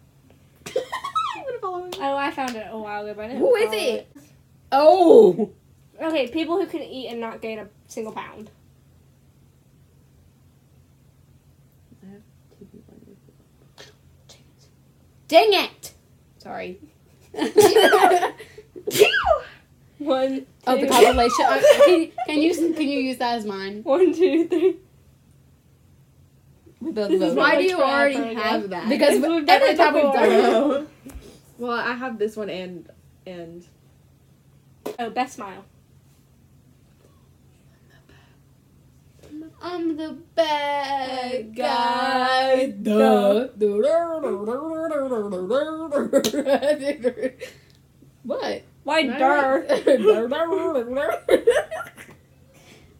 I'm 0.67 1.45
gonna 1.45 1.59
follow 1.61 1.85
him. 1.85 1.91
Oh, 2.01 2.17
I 2.17 2.31
found 2.31 2.57
it 2.57 2.67
a 2.71 2.79
while 2.79 3.03
ago, 3.05 3.13
but 3.15 3.25
I 3.27 3.29
didn't 3.29 3.41
Who 3.41 3.55
is 3.57 3.65
follow 3.69 3.79
it? 3.83 4.09
Oh. 4.73 5.51
Okay, 6.01 6.29
people 6.29 6.57
who 6.59 6.67
can 6.67 6.83
eat 6.83 7.09
and 7.09 7.21
not 7.21 7.43
gain 7.43 7.59
a 7.59 7.69
single 7.89 8.13
pound. 8.13 8.51
I 12.03 12.07
have 12.13 12.23
two 12.59 12.65
people 12.67 12.95
I 12.95 12.99
need 13.07 13.17
to- 13.79 13.93
Dang 15.29 15.53
it. 15.65 15.93
Sorry. 16.39 16.79
One, 20.07 20.37
two, 20.37 20.47
Oh, 20.67 20.81
the 20.81 20.87
compilation. 20.89 21.45
Uh, 21.49 21.61
can, 21.85 22.11
can 22.27 22.39
you 22.43 22.55
can 22.75 22.89
you 22.89 23.01
use 23.01 23.17
that 23.19 23.37
as 23.39 23.45
mine? 23.45 23.83
one, 23.83 24.13
two, 24.15 24.47
three. 24.49 24.77
The 26.81 27.09
This 27.09 27.21
logo. 27.21 27.35
Why 27.35 27.57
do 27.57 27.65
you 27.65 27.81
already 27.81 28.17
ago. 28.17 28.41
have 28.41 28.71
that? 28.71 28.89
Because 28.89 29.15
We've 29.21 29.45
done 29.47 29.49
every 29.63 29.69
it 29.71 29.77
time 29.77 29.95
we've 29.95 30.13
done 30.13 30.33
it. 30.33 30.89
well, 31.59 31.73
I 31.79 31.93
have 31.95 32.19
this 32.19 32.37
one 32.37 32.51
and 32.51 32.89
and 33.27 33.65
Oh, 34.99 35.11
best 35.11 35.35
smile. 35.35 35.65
I'm 39.61 39.97
the 39.97 40.17
bad 40.35 41.55
guy. 41.57 42.67
guy. 42.83 43.35
what? 48.23 48.63
Why 48.87 49.09
Right. 49.09 49.19
dar? 49.19 49.65
I 49.69 49.77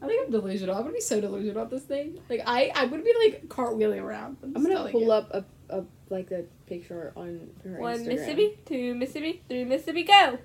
think 0.09 0.27
I'm 0.27 0.31
delusional. 0.33 0.75
I'm 0.75 0.83
gonna 0.83 0.95
be 0.95 1.01
so 1.01 1.21
delusional 1.21 1.53
about 1.63 1.71
this 1.71 1.85
thing. 1.85 2.19
Like 2.29 2.43
I, 2.45 2.73
I 2.75 2.87
would 2.87 3.05
be 3.05 3.15
like 3.25 3.47
cartwheeling 3.47 4.03
around. 4.03 4.37
I'm 4.43 4.53
gonna 4.53 4.89
pull 4.91 5.13
up 5.13 5.31
a 5.33 5.45
a 5.71 5.85
like 6.11 6.33
a 6.33 6.43
picture 6.67 7.13
on 7.17 7.51
her 7.63 7.79
One 7.79 7.99
Instagram. 8.01 8.07
Mississippi, 8.09 8.59
two 8.67 8.95
Mississippi, 8.97 9.43
three 9.49 9.65
Mississippi, 9.65 10.03
go. 10.03 10.39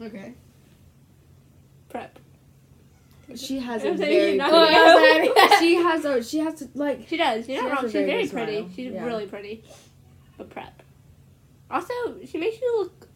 Okay. 0.00 0.34
Prep. 1.88 2.18
She 3.34 3.58
has 3.58 3.84
I'm 3.84 3.94
a 3.94 3.98
saying 3.98 4.12
you're 4.12 4.26
very. 4.26 4.36
not 4.38 5.34
go. 5.34 5.58
she 5.58 5.74
has 5.76 6.04
a. 6.04 6.22
She 6.22 6.38
has 6.38 6.54
to 6.60 6.68
like. 6.74 7.08
She 7.08 7.16
does. 7.16 7.48
You're 7.48 7.58
She 7.60 7.64
not 7.68 7.72
wrong. 7.72 7.82
She's 7.84 7.92
very 7.92 8.06
very 8.06 8.28
pretty. 8.28 8.58
smile. 8.58 8.70
She's 8.76 8.92
Yeah. 8.92 9.04
really 9.04 9.26
pretty. 9.26 9.64
But 10.38 10.50
prep. 10.50 10.82
Also, 11.70 11.92
she 12.24 12.38
makes 12.38 12.60
you 12.60 12.78
look 12.78 13.08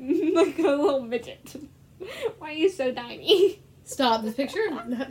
like 0.34 0.58
a 0.58 0.62
little 0.62 1.02
midget. 1.02 1.56
Why 2.38 2.50
are 2.50 2.52
you 2.54 2.68
so 2.70 2.92
tiny? 2.92 3.62
Stop. 3.84 4.22
This 4.22 4.34
picture. 4.34 4.60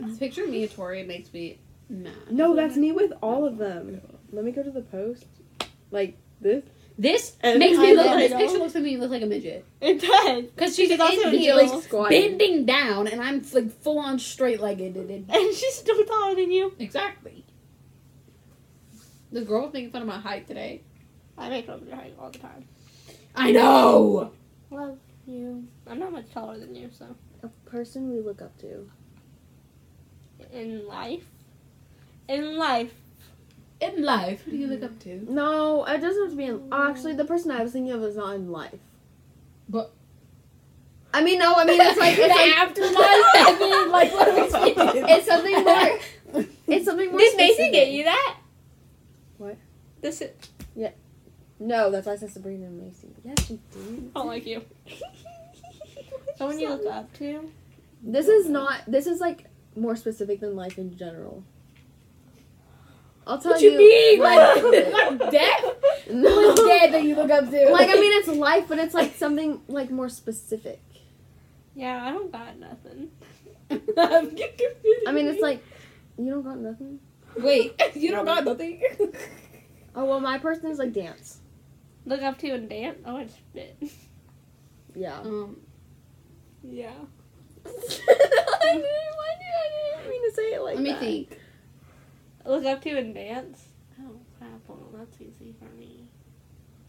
This 0.00 0.18
picture 0.18 0.44
of 0.44 0.50
me 0.50 0.62
and 0.64 0.72
Tori 0.72 1.02
makes 1.04 1.32
me 1.32 1.58
mad. 1.88 2.12
No, 2.30 2.56
that's 2.56 2.76
me 2.76 2.92
with 2.92 3.12
all 3.22 3.44
of 3.46 3.58
them. 3.58 4.00
Let 4.32 4.44
me 4.44 4.50
go 4.52 4.62
to 4.62 4.70
the 4.70 4.80
post. 4.82 5.26
Like 5.90 6.16
this. 6.40 6.64
This 6.98 7.36
And 7.40 7.58
makes 7.58 7.78
me 7.78 7.94
look. 7.94 8.16
This 8.18 8.32
picture 8.32 8.58
looks 8.58 8.76
at 8.76 8.82
me 8.82 8.96
look 8.98 9.10
like 9.10 9.22
a 9.22 9.26
midget 9.26 9.64
It 9.80 10.00
does. 10.02 10.44
because 10.44 10.76
she's 10.76 10.88
She's 10.90 11.00
also 11.00 11.20
in 11.28 11.34
in 11.34 11.40
heels, 11.40 11.70
heels. 11.70 11.84
Squatting. 11.84 12.36
bending 12.38 12.66
down, 12.66 13.06
and 13.06 13.22
I'm 13.22 13.42
like 13.52 13.70
full 13.82 13.98
on 13.98 14.18
straight 14.18 14.60
legged. 14.60 14.96
And 14.96 15.54
she's 15.54 15.74
still 15.74 16.04
taller 16.04 16.34
than 16.34 16.50
you. 16.50 16.74
Exactly. 16.78 17.44
The 19.32 19.42
girl 19.42 19.62
was 19.64 19.72
making 19.72 19.90
fun 19.92 20.02
of 20.02 20.08
my 20.08 20.18
height 20.18 20.46
today. 20.46 20.82
I 21.38 21.48
make 21.48 21.66
fun 21.66 21.80
of 21.80 21.86
your 21.86 21.96
height 21.96 22.14
all 22.20 22.30
the 22.30 22.38
time. 22.38 22.66
I 23.34 23.52
know. 23.52 24.32
Love 24.70 24.98
you. 25.26 25.66
I'm 25.86 25.98
not 25.98 26.12
much 26.12 26.30
taller 26.32 26.58
than 26.58 26.74
you, 26.74 26.90
so. 26.96 27.06
A 27.42 27.48
person 27.68 28.10
we 28.10 28.20
look 28.20 28.40
up 28.42 28.56
to. 28.58 28.88
In 30.52 30.86
life. 30.86 31.24
In 32.28 32.56
life. 32.56 32.92
In 33.80 34.02
life, 34.02 34.42
who 34.42 34.50
do 34.52 34.56
you 34.58 34.66
look 34.66 34.82
up 34.82 34.98
to? 35.00 35.26
No, 35.32 35.84
it 35.86 36.00
doesn't 36.00 36.22
have 36.22 36.30
to 36.32 36.36
be 36.36 36.44
in. 36.44 36.58
Mm. 36.60 36.90
Actually, 36.90 37.14
the 37.14 37.24
person 37.24 37.50
I 37.50 37.62
was 37.62 37.72
thinking 37.72 37.92
of 37.92 38.02
is 38.04 38.16
not 38.16 38.34
in 38.36 38.50
life. 38.52 38.78
But- 39.68 39.92
I 41.12 41.22
mean, 41.24 41.38
no. 41.40 41.54
I 41.56 41.64
mean, 41.64 41.80
it's 41.80 41.98
like 41.98 42.14
it's 42.18 42.28
like 42.28 42.56
afterlife. 42.56 42.94
I 42.94 43.56
mean, 43.58 43.90
like 43.90 44.12
what 44.12 44.28
are 44.28 44.34
we 44.34 44.48
speaking? 44.74 45.08
it's 45.08 45.26
something 45.26 45.64
more. 45.64 46.46
It's 46.68 46.84
something 46.84 47.10
more. 47.10 47.18
Did 47.18 47.36
Mason 47.36 47.54
specific. 47.54 47.72
get 47.72 47.90
you 47.90 48.04
that? 48.04 48.36
What? 49.38 49.56
This 50.02 50.20
is. 50.20 50.30
No, 51.60 51.90
that's 51.90 52.06
why 52.06 52.14
I 52.14 52.16
said 52.16 52.30
Sabrina 52.32 52.66
and 52.66 52.80
Macy. 52.82 53.08
Yes, 53.22 53.46
she 53.46 53.60
did. 53.70 54.10
I 54.16 54.18
don't 54.18 54.26
like 54.28 54.46
you. 54.46 54.64
Someone 56.36 56.58
you 56.58 56.70
look 56.70 56.86
up 56.86 57.12
to? 57.18 57.50
This 58.02 58.28
is 58.28 58.48
not. 58.48 58.80
This 58.86 59.06
is 59.06 59.20
like 59.20 59.44
more 59.76 59.94
specific 59.94 60.40
than 60.40 60.56
life 60.56 60.78
in 60.78 60.96
general. 60.96 61.44
I'll 63.26 63.38
tell 63.38 63.52
What 63.52 63.60
you 63.60 63.76
mean? 63.76 64.20
Like, 64.20 64.62
Like 65.20 65.30
death? 65.30 65.64
no. 66.10 66.30
Who's 66.54 66.66
dead 66.66 66.94
that 66.94 67.02
you 67.04 67.14
look 67.14 67.30
up 67.30 67.50
to? 67.50 67.70
Like 67.70 67.90
I 67.90 67.94
mean, 67.94 68.12
it's 68.18 68.28
life, 68.28 68.64
but 68.66 68.78
it's 68.78 68.94
like 68.94 69.14
something 69.16 69.60
like 69.68 69.90
more 69.90 70.08
specific. 70.08 70.80
Yeah, 71.74 72.02
I 72.02 72.10
don't 72.10 72.32
got 72.32 72.58
nothing. 72.58 73.10
I 73.98 75.12
mean, 75.12 75.28
it's 75.28 75.42
like 75.42 75.62
you 76.18 76.30
don't 76.30 76.42
got 76.42 76.58
nothing. 76.58 77.00
wait, 77.36 77.80
you 77.94 78.10
don't 78.10 78.24
got 78.24 78.44
nothing. 78.44 78.82
Oh 79.94 80.06
well, 80.06 80.20
my 80.20 80.38
person 80.38 80.70
is 80.70 80.78
like 80.78 80.92
dance. 80.94 81.40
Look 82.06 82.22
up 82.22 82.38
to 82.38 82.50
and 82.50 82.68
dance? 82.68 82.98
Oh, 83.04 83.16
I 83.16 83.26
spit. 83.26 83.76
Yeah. 84.94 85.20
Um, 85.20 85.56
Yeah. 86.62 86.92
I 87.66 87.70
didn't. 87.70 88.82
Why 88.82 89.30
did 89.38 89.52
I 89.54 89.98
didn't 89.98 90.10
mean 90.10 90.30
to 90.30 90.34
say 90.34 90.54
it 90.54 90.62
like 90.62 90.74
let 90.76 90.82
me 90.84 90.94
think. 90.94 91.38
Look 92.46 92.64
up 92.64 92.80
to 92.82 92.96
and 92.98 93.14
dance? 93.14 93.64
Oh, 94.00 94.16
crap. 94.38 94.50
Well, 94.66 94.78
that's 94.96 95.20
easy 95.20 95.54
for 95.58 95.66
me. 95.76 96.06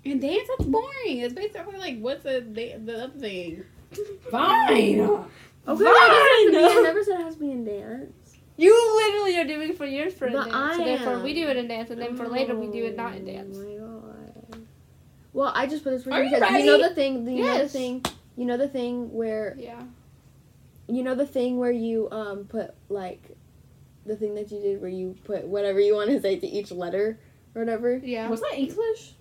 And 0.05 0.21
dance, 0.21 0.47
that's 0.47 0.67
boring. 0.69 1.19
It's 1.19 1.33
basically 1.33 1.77
like 1.77 1.99
what's 1.99 2.23
the 2.23 2.43
the, 2.49 2.75
the 2.83 3.03
other 3.03 3.19
thing? 3.19 3.63
Fine. 4.31 4.99
Okay, 5.01 5.27
Fine. 5.67 5.85
I, 5.85 6.47
I 6.77 6.81
never 6.83 7.03
said 7.03 7.19
it 7.19 7.23
has 7.23 7.35
to 7.35 7.39
be 7.41 7.51
in 7.51 7.65
dance. 7.65 8.13
You 8.57 8.73
literally 8.95 9.37
are 9.37 9.45
doing 9.45 9.75
for 9.75 9.85
yours 9.85 10.13
for 10.13 10.27
a 10.27 10.31
But 10.31 10.45
dance. 10.45 10.55
I 10.55 10.77
so 10.77 10.83
therefore, 10.85 11.13
am. 11.15 11.23
we 11.23 11.33
do 11.33 11.47
it 11.49 11.57
in 11.57 11.67
dance, 11.67 11.89
and 11.91 12.01
then 12.01 12.15
for 12.15 12.27
later, 12.27 12.55
we 12.55 12.67
do 12.67 12.85
it 12.85 12.95
not 12.95 13.15
in 13.15 13.25
dance. 13.25 13.57
My 15.33 15.39
god. 15.39 15.43
Well, 15.45 15.53
I 15.55 15.67
just 15.67 15.83
put 15.83 15.91
this 15.91 16.03
for 16.03 16.11
you 16.11 16.23
you 16.23 16.29
because 16.35 16.59
you 16.59 16.65
know 16.65 16.77
the 16.89 16.93
thing. 16.95 17.27
You 17.27 17.43
know 17.43 17.53
the 17.53 17.59
Yes. 17.63 17.71
thing. 17.71 18.05
You 18.37 18.45
know 18.45 18.57
the 18.57 18.67
thing 18.67 19.11
where 19.13 19.55
Yeah. 19.57 19.83
you 20.87 21.03
know 21.03 21.15
the 21.15 21.25
thing 21.25 21.57
where 21.57 21.71
you 21.71 22.09
um 22.11 22.45
put 22.45 22.73
like 22.89 23.37
the 24.05 24.15
thing 24.15 24.33
that 24.35 24.51
you 24.51 24.59
did 24.59 24.81
where 24.81 24.89
you 24.89 25.15
put 25.25 25.45
whatever 25.47 25.79
you 25.79 25.95
want 25.95 26.09
to 26.09 26.19
say 26.21 26.39
to 26.39 26.47
each 26.47 26.71
letter 26.71 27.19
or 27.55 27.61
whatever. 27.61 27.97
Yeah. 28.03 28.29
Was 28.29 28.41
that 28.41 28.53
English? 28.57 29.13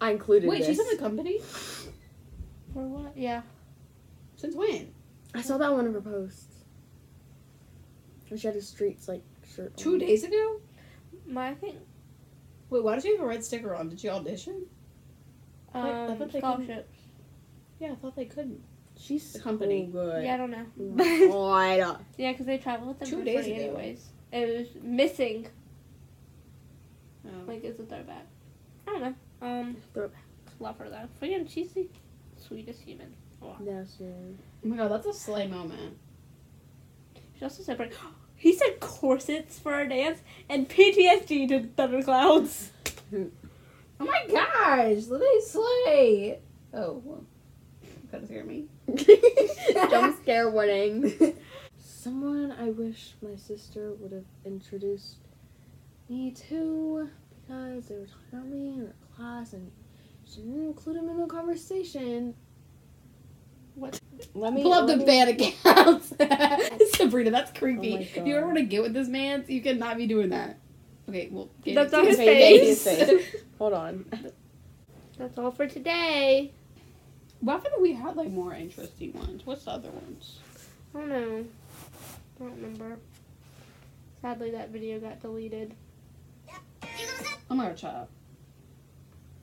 I 0.00 0.10
included 0.10 0.48
Wait, 0.50 0.58
this. 0.58 0.66
she's 0.66 0.80
in 0.80 0.88
the 0.88 0.96
company. 1.02 1.38
For 2.72 2.82
what? 2.86 3.16
Yeah. 3.16 3.42
Since 4.36 4.56
when? 4.56 4.92
I 5.34 5.40
saw 5.40 5.56
that 5.58 5.68
on 5.70 5.76
one 5.76 5.86
of 5.86 5.94
her 5.94 6.00
posts. 6.00 6.46
And 8.30 8.38
she 8.40 8.46
had 8.48 8.56
a 8.56 8.62
streets 8.62 9.06
like 9.08 9.22
shirt. 9.54 9.76
Two 9.76 9.92
on. 9.94 9.98
days 10.00 10.24
ago. 10.24 10.60
My, 11.26 11.54
thing. 11.54 11.78
Wait, 12.70 12.82
why 12.82 12.96
did 12.96 13.04
you 13.04 13.12
have 13.16 13.24
a 13.24 13.26
red 13.28 13.44
sticker 13.44 13.74
on? 13.74 13.88
Did 13.88 14.00
she 14.00 14.08
audition? 14.08 14.66
I 15.74 15.90
um, 15.90 16.16
thought 16.16 16.32
they 16.32 16.38
scholarship. 16.38 16.90
Yeah, 17.80 17.92
I 17.92 17.94
thought 17.96 18.16
they 18.16 18.24
couldn't. 18.26 18.62
She's 18.98 19.32
The 19.32 19.40
company. 19.40 19.86
so 19.86 19.92
good. 19.92 20.24
Yeah, 20.24 20.34
I 20.34 20.36
don't 20.36 20.50
know. 20.50 21.28
God. 21.28 21.98
yeah, 22.16 22.32
because 22.32 22.46
they 22.46 22.58
travel 22.58 22.88
with 22.88 23.00
them 23.00 23.08
Two 23.08 23.18
for 23.18 23.24
days 23.24 23.44
free 23.44 23.54
ago. 23.54 23.62
anyways. 23.76 24.06
It 24.32 24.58
was 24.58 24.82
missing. 24.82 25.46
Oh. 27.26 27.30
Like, 27.46 27.64
it's 27.64 27.80
a 27.80 27.84
throwback. 27.84 28.26
I 28.86 28.90
don't 28.90 29.02
know. 29.02 29.14
Um, 29.42 29.76
Throwback. 29.92 30.22
love 30.60 30.78
her 30.78 30.88
though. 30.88 31.08
Freaking, 31.20 31.50
she's 31.50 31.72
the 31.72 31.88
sweetest 32.36 32.80
human. 32.80 33.12
Yes, 33.62 33.96
yeah. 34.00 34.06
Oh 34.64 34.68
my 34.68 34.76
god, 34.76 34.90
that's 34.90 35.06
a 35.06 35.12
slay 35.12 35.46
moment. 35.46 35.98
She 37.38 37.44
also 37.44 37.62
said, 37.62 37.76
pretty- 37.76 37.94
he 38.36 38.54
said 38.54 38.80
corsets 38.80 39.58
for 39.58 39.74
our 39.74 39.86
dance 39.86 40.20
and 40.48 40.68
PTSD 40.68 41.48
to 41.48 41.68
thunderclouds. 41.76 42.70
Oh 44.06 44.10
my 44.10 44.26
gosh, 44.28 45.06
Lily 45.06 45.40
Slay. 45.40 46.38
Oh, 46.72 47.00
well, 47.04 47.24
gotta 48.12 48.26
scare 48.26 48.44
me. 48.44 48.66
Jump 49.72 50.20
scare 50.22 50.50
warning. 50.50 51.34
Someone 51.78 52.52
I 52.52 52.70
wish 52.70 53.14
my 53.22 53.36
sister 53.36 53.92
would 53.98 54.12
have 54.12 54.24
introduced 54.44 55.16
me 56.08 56.32
to 56.48 57.08
because 57.46 57.86
they 57.86 57.94
were 57.96 58.06
talking 58.06 58.28
about 58.32 58.46
me 58.46 58.68
in 58.68 58.78
her 58.80 58.94
class 59.16 59.52
and 59.54 59.70
she 60.26 60.40
didn't 60.42 60.66
include 60.66 60.96
him 60.96 61.08
in 61.08 61.18
the 61.20 61.26
conversation. 61.26 62.34
What? 63.74 63.98
Let 64.34 64.52
me 64.52 64.62
Pull 64.62 64.72
up 64.74 64.86
the 64.86 64.96
let 64.96 64.98
me- 64.98 65.04
bad 65.06 65.28
accounts. 65.28 66.12
Sabrina, 66.96 67.30
that's 67.30 67.50
Oh 67.54 67.58
creepy. 67.58 67.94
if 67.94 68.16
you 68.16 68.36
ever 68.36 68.46
want 68.46 68.58
to 68.58 68.64
get 68.64 68.82
with 68.82 68.92
this 68.92 69.08
man, 69.08 69.44
you 69.48 69.60
cannot 69.62 69.96
be 69.96 70.06
doing 70.06 70.28
that. 70.30 70.58
Okay, 71.08 71.28
well, 71.30 71.48
get 71.62 71.74
That's 71.74 71.92
it. 71.92 71.98
on 71.98 72.06
his 72.06 72.14
Okay, 72.18 72.58
face. 72.58 72.84
his 72.84 72.98
face. 73.10 73.36
Hold 73.58 73.72
on. 73.74 74.04
That's 75.18 75.38
all 75.38 75.50
for 75.50 75.66
today. 75.66 76.52
Why 77.40 77.54
haven't 77.54 77.80
we 77.82 77.92
had 77.92 78.16
like 78.16 78.30
more 78.30 78.54
interesting 78.54 79.12
ones? 79.12 79.44
What's 79.44 79.64
the 79.64 79.72
other 79.72 79.90
ones? 79.90 80.38
I 80.94 80.98
don't 81.00 81.08
know. 81.10 81.44
I 82.40 82.42
don't 82.42 82.54
remember. 82.56 82.98
Sadly, 84.22 84.50
that 84.52 84.70
video 84.70 84.98
got 84.98 85.20
deleted. 85.20 85.74
Oh 87.50 87.54
my 87.54 87.66
god, 87.66 87.76
child. 87.76 88.08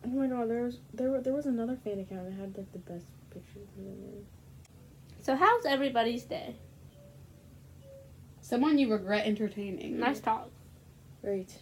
Oh 0.04 0.10
my 0.10 0.26
god, 0.28 0.50
there 0.50 0.64
was 0.64 0.80
there 0.94 1.22
there 1.22 1.34
was 1.34 1.46
another 1.46 1.76
fan 1.76 2.00
account 2.00 2.26
that 2.26 2.34
had 2.34 2.58
like 2.58 2.72
the 2.74 2.80
best 2.80 3.06
pictures 3.30 3.68
in 3.78 3.86
there. 3.86 4.22
So, 5.22 5.36
how's 5.36 5.66
everybody's 5.66 6.24
day? 6.24 6.56
Someone 8.42 8.80
you 8.80 8.92
regret 8.92 9.28
entertaining. 9.28 10.00
Nice 10.00 10.20
talk. 10.20 10.50
Right. 11.24 11.54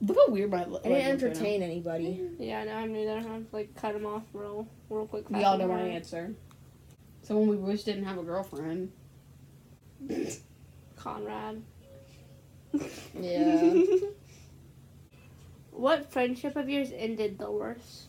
Look 0.00 0.16
how 0.16 0.32
weird 0.32 0.50
my. 0.50 0.62
I 0.62 0.64
didn't 0.64 1.22
entertain 1.22 1.62
anybody. 1.62 2.20
Mm-hmm. 2.22 2.42
Yeah, 2.42 2.60
I 2.60 2.64
know. 2.64 2.74
I'm 2.74 2.92
neither. 2.92 3.16
I'm 3.16 3.46
like 3.52 3.74
cut 3.74 3.94
him 3.94 4.06
off 4.06 4.22
real, 4.32 4.68
real 4.88 5.06
quick. 5.06 5.28
We 5.28 5.34
fast 5.36 5.46
all 5.46 5.58
know 5.58 5.68
my 5.68 5.78
hard. 5.78 5.90
answer. 5.90 6.34
Someone 7.22 7.48
we 7.48 7.56
wish 7.56 7.82
didn't 7.82 8.04
have 8.04 8.18
a 8.18 8.22
girlfriend. 8.22 8.92
Conrad. 10.96 11.62
Yeah. 13.18 13.82
what 15.72 16.12
friendship 16.12 16.56
of 16.56 16.68
yours 16.68 16.90
ended 16.94 17.38
the 17.38 17.50
worst? 17.50 18.07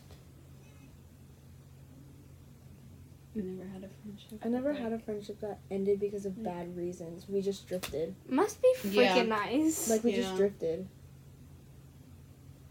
We 3.34 3.42
never 3.42 3.68
had 3.68 3.84
a 3.84 3.88
friendship. 4.02 4.40
I 4.44 4.48
never 4.48 4.72
had 4.72 4.92
a 4.92 4.98
friendship 4.98 5.40
that 5.40 5.60
ended 5.70 6.00
because 6.00 6.26
of 6.26 6.42
bad 6.42 6.76
reasons. 6.76 7.28
We 7.28 7.40
just 7.42 7.66
drifted. 7.68 8.14
Must 8.28 8.60
be 8.60 8.72
freaking 8.82 8.94
Yeah. 8.94 9.22
nice. 9.22 9.88
Like 9.88 10.02
we 10.02 10.10
Yeah. 10.10 10.16
just 10.22 10.36
drifted. 10.36 10.88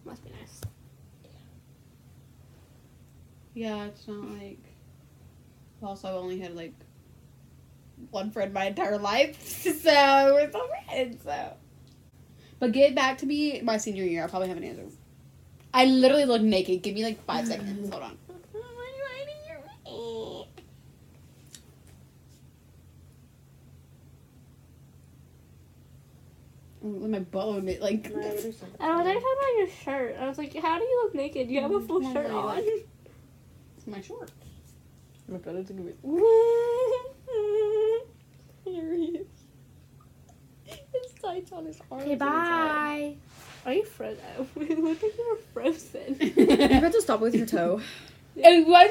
Must 0.03 0.23
be 0.23 0.31
nice. 0.31 0.61
Yeah, 3.53 3.85
it's 3.85 4.07
not 4.07 4.27
like. 4.37 4.59
Also, 5.81 6.09
I've 6.09 6.15
only 6.15 6.39
had 6.39 6.55
like 6.55 6.73
one 8.11 8.31
friend 8.31 8.53
my 8.53 8.65
entire 8.65 8.97
life, 8.97 9.41
so 9.47 10.33
we're 10.33 10.49
still 10.49 10.67
friends. 10.87 11.23
So, 11.23 11.53
But 12.59 12.73
get 12.73 12.95
back 12.95 13.17
to 13.19 13.25
me 13.25 13.61
my 13.61 13.77
senior 13.77 14.03
year. 14.03 14.23
I'll 14.23 14.29
probably 14.29 14.49
have 14.49 14.57
an 14.57 14.63
answer. 14.65 14.85
I 15.73 15.85
literally 15.85 16.25
look 16.25 16.41
naked. 16.41 16.81
Give 16.81 16.95
me 16.95 17.03
like 17.03 17.23
five 17.25 17.47
seconds. 17.47 17.89
Hold 17.91 18.03
on. 18.03 18.17
Ooh, 26.89 26.99
let 27.01 27.09
my 27.11 27.19
butt 27.19 27.47
would 27.53 27.65
be 27.65 27.77
like. 27.79 28.11
I 28.13 28.17
was 28.17 28.45
like, 28.45 28.59
talking 28.79 29.11
about 29.11 29.57
your 29.57 29.67
shirt. 29.83 30.15
I 30.19 30.27
was 30.27 30.37
like, 30.37 30.55
how 30.55 30.77
do 30.79 30.83
you 30.83 31.01
look 31.03 31.15
naked? 31.15 31.49
You 31.49 31.61
have 31.61 31.71
a 31.71 31.79
full 31.81 32.01
Mm, 32.01 32.13
shirt 32.13 32.29
no, 32.29 32.39
on. 32.39 32.57
It's 33.77 33.87
my 33.87 34.01
shorts. 34.01 34.31
My 35.27 35.37
brother's 35.37 35.69
gonna 35.69 35.81
be 35.83 35.93
Serious. 38.63 39.27
his 40.65 41.13
tights 41.21 41.51
on 41.51 41.65
his 41.65 41.79
arms. 41.91 42.03
Okay, 42.05 42.15
bye. 42.15 43.15
Are 43.65 43.73
you 43.73 43.85
frozen? 43.97 44.17
it 44.55 44.79
looked 44.79 45.03
like 45.03 45.17
you 45.17 45.27
were 45.29 45.37
frozen. 45.53 46.15
You 46.19 46.57
have 46.79 46.91
to 46.91 47.01
stop 47.01 47.19
with 47.19 47.35
your 47.35 47.45
toe. 47.45 47.81
And 48.41 48.67
why 48.67 48.87